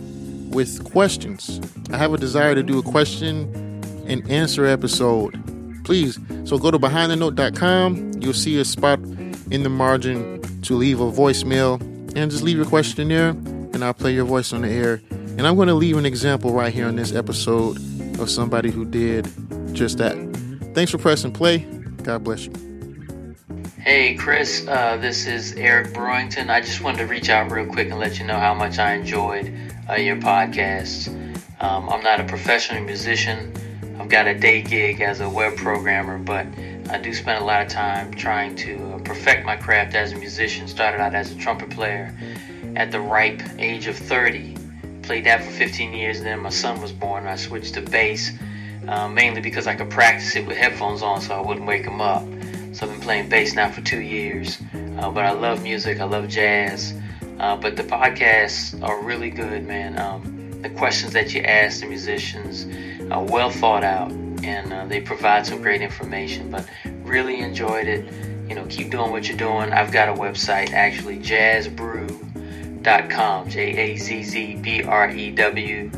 with 0.50 0.84
questions. 0.92 1.58
I 1.90 1.96
have 1.96 2.12
a 2.12 2.18
desire 2.18 2.54
to 2.54 2.62
do 2.62 2.78
a 2.78 2.82
question 2.82 3.50
and 4.06 4.30
answer 4.30 4.66
episode. 4.66 5.42
Please, 5.84 6.18
so 6.44 6.58
go 6.58 6.70
to 6.70 6.78
behindthenote.com. 6.78 8.20
You'll 8.20 8.34
see 8.34 8.60
a 8.60 8.64
spot 8.66 8.98
in 9.50 9.62
the 9.62 9.70
margin 9.70 10.42
to 10.62 10.74
leave 10.74 11.00
a 11.00 11.10
voicemail 11.10 11.80
and 12.14 12.30
just 12.30 12.42
leave 12.42 12.58
your 12.58 12.66
question 12.66 13.08
there, 13.08 13.30
and 13.30 13.82
I'll 13.82 13.94
play 13.94 14.12
your 14.12 14.26
voice 14.26 14.52
on 14.52 14.62
the 14.62 14.68
air. 14.68 15.00
And 15.38 15.46
I'm 15.46 15.54
going 15.54 15.68
to 15.68 15.74
leave 15.74 15.96
an 15.96 16.04
example 16.04 16.52
right 16.52 16.74
here 16.74 16.88
on 16.88 16.96
this 16.96 17.14
episode 17.14 17.76
of 18.18 18.28
somebody 18.28 18.72
who 18.72 18.84
did 18.84 19.24
just 19.72 19.98
that. 19.98 20.16
Thanks 20.74 20.90
for 20.90 20.98
pressing 20.98 21.32
play. 21.32 21.58
God 22.02 22.24
bless 22.24 22.46
you. 22.46 22.52
Hey, 23.78 24.16
Chris, 24.16 24.66
uh, 24.66 24.96
this 24.96 25.28
is 25.28 25.52
Eric 25.52 25.94
Brewington. 25.94 26.50
I 26.50 26.60
just 26.60 26.80
wanted 26.82 26.98
to 26.98 27.06
reach 27.06 27.30
out 27.30 27.52
real 27.52 27.66
quick 27.66 27.88
and 27.88 28.00
let 28.00 28.18
you 28.18 28.26
know 28.26 28.38
how 28.38 28.52
much 28.52 28.80
I 28.80 28.94
enjoyed 28.94 29.54
uh, 29.88 29.94
your 29.94 30.16
podcast. 30.16 31.08
Um, 31.60 31.88
I'm 31.88 32.02
not 32.02 32.18
a 32.18 32.24
professional 32.24 32.82
musician, 32.82 33.52
I've 34.00 34.08
got 34.08 34.26
a 34.26 34.34
day 34.34 34.62
gig 34.62 35.00
as 35.00 35.20
a 35.20 35.28
web 35.28 35.56
programmer, 35.56 36.18
but 36.18 36.46
I 36.90 36.98
do 36.98 37.14
spend 37.14 37.42
a 37.42 37.44
lot 37.44 37.62
of 37.62 37.68
time 37.68 38.12
trying 38.12 38.56
to 38.56 38.94
uh, 38.94 38.98
perfect 38.98 39.46
my 39.46 39.56
craft 39.56 39.94
as 39.94 40.12
a 40.12 40.16
musician. 40.16 40.66
Started 40.66 41.00
out 41.00 41.14
as 41.14 41.30
a 41.30 41.36
trumpet 41.36 41.70
player 41.70 42.12
at 42.74 42.90
the 42.90 43.00
ripe 43.00 43.40
age 43.58 43.86
of 43.86 43.96
30. 43.96 44.57
Played 45.08 45.24
that 45.24 45.42
for 45.42 45.50
15 45.50 45.94
years, 45.94 46.18
and 46.18 46.26
then 46.26 46.40
my 46.40 46.50
son 46.50 46.82
was 46.82 46.92
born. 46.92 47.26
I 47.26 47.36
switched 47.36 47.72
to 47.72 47.80
bass 47.80 48.30
uh, 48.86 49.08
mainly 49.08 49.40
because 49.40 49.66
I 49.66 49.74
could 49.74 49.88
practice 49.88 50.36
it 50.36 50.46
with 50.46 50.58
headphones 50.58 51.00
on 51.00 51.22
so 51.22 51.34
I 51.34 51.40
wouldn't 51.40 51.66
wake 51.66 51.86
him 51.86 52.02
up. 52.02 52.24
So 52.74 52.84
I've 52.84 52.92
been 52.92 53.00
playing 53.00 53.30
bass 53.30 53.54
now 53.54 53.70
for 53.70 53.80
two 53.80 54.02
years. 54.02 54.58
Uh, 54.98 55.10
but 55.10 55.24
I 55.24 55.30
love 55.30 55.62
music, 55.62 55.98
I 56.00 56.04
love 56.04 56.28
jazz. 56.28 56.92
Uh, 57.38 57.56
but 57.56 57.74
the 57.74 57.84
podcasts 57.84 58.78
are 58.86 59.00
really 59.02 59.30
good, 59.30 59.64
man. 59.64 59.98
Um, 59.98 60.60
the 60.60 60.68
questions 60.68 61.14
that 61.14 61.32
you 61.32 61.40
ask 61.40 61.80
the 61.80 61.86
musicians 61.86 62.66
are 63.10 63.24
well 63.24 63.48
thought 63.48 63.84
out 63.84 64.12
and 64.12 64.74
uh, 64.74 64.84
they 64.84 65.00
provide 65.00 65.46
some 65.46 65.62
great 65.62 65.80
information. 65.80 66.50
But 66.50 66.68
really 67.02 67.40
enjoyed 67.40 67.86
it. 67.86 68.12
You 68.46 68.56
know, 68.56 68.66
keep 68.68 68.90
doing 68.90 69.10
what 69.10 69.26
you're 69.26 69.38
doing. 69.38 69.72
I've 69.72 69.90
got 69.90 70.10
a 70.10 70.12
website 70.12 70.74
actually, 70.74 71.18
jazzbrew.com, 72.88 73.48
J 73.48 73.76
A 73.76 73.96
Z 73.96 74.22
Z 74.22 74.56
B 74.56 74.82
R 74.82 75.10
E 75.10 75.30
W 75.30 75.90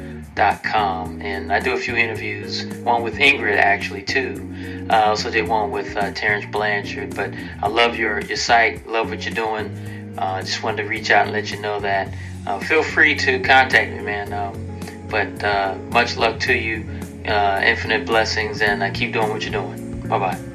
com, 0.62 1.20
and 1.20 1.52
I 1.52 1.60
do 1.60 1.74
a 1.74 1.76
few 1.76 1.96
interviews, 1.96 2.64
one 2.78 3.02
with 3.02 3.16
Ingrid 3.16 3.58
actually 3.58 4.02
too. 4.02 4.86
I 4.88 5.04
also 5.04 5.30
did 5.30 5.46
one 5.46 5.70
with 5.70 5.94
uh, 5.96 6.12
Terence 6.12 6.46
Blanchard, 6.46 7.14
but 7.14 7.32
I 7.62 7.68
love 7.68 7.96
your, 7.96 8.20
your 8.20 8.38
site, 8.38 8.86
love 8.86 9.10
what 9.10 9.24
you're 9.24 9.34
doing. 9.34 10.14
I 10.18 10.38
uh, 10.38 10.42
just 10.42 10.62
wanted 10.62 10.84
to 10.84 10.88
reach 10.88 11.10
out 11.10 11.26
and 11.26 11.32
let 11.32 11.50
you 11.50 11.60
know 11.60 11.78
that. 11.80 12.14
Uh, 12.46 12.58
feel 12.58 12.82
free 12.82 13.14
to 13.16 13.38
contact 13.40 13.92
me, 13.92 14.02
man. 14.02 14.32
Um, 14.32 14.80
but 15.10 15.44
uh, 15.44 15.76
much 15.90 16.16
luck 16.16 16.40
to 16.40 16.54
you, 16.54 16.86
uh, 17.26 17.60
infinite 17.62 18.06
blessings, 18.06 18.62
and 18.62 18.82
uh, 18.82 18.90
keep 18.92 19.12
doing 19.12 19.28
what 19.28 19.42
you're 19.42 19.52
doing. 19.52 20.00
Bye 20.08 20.18
bye. 20.18 20.49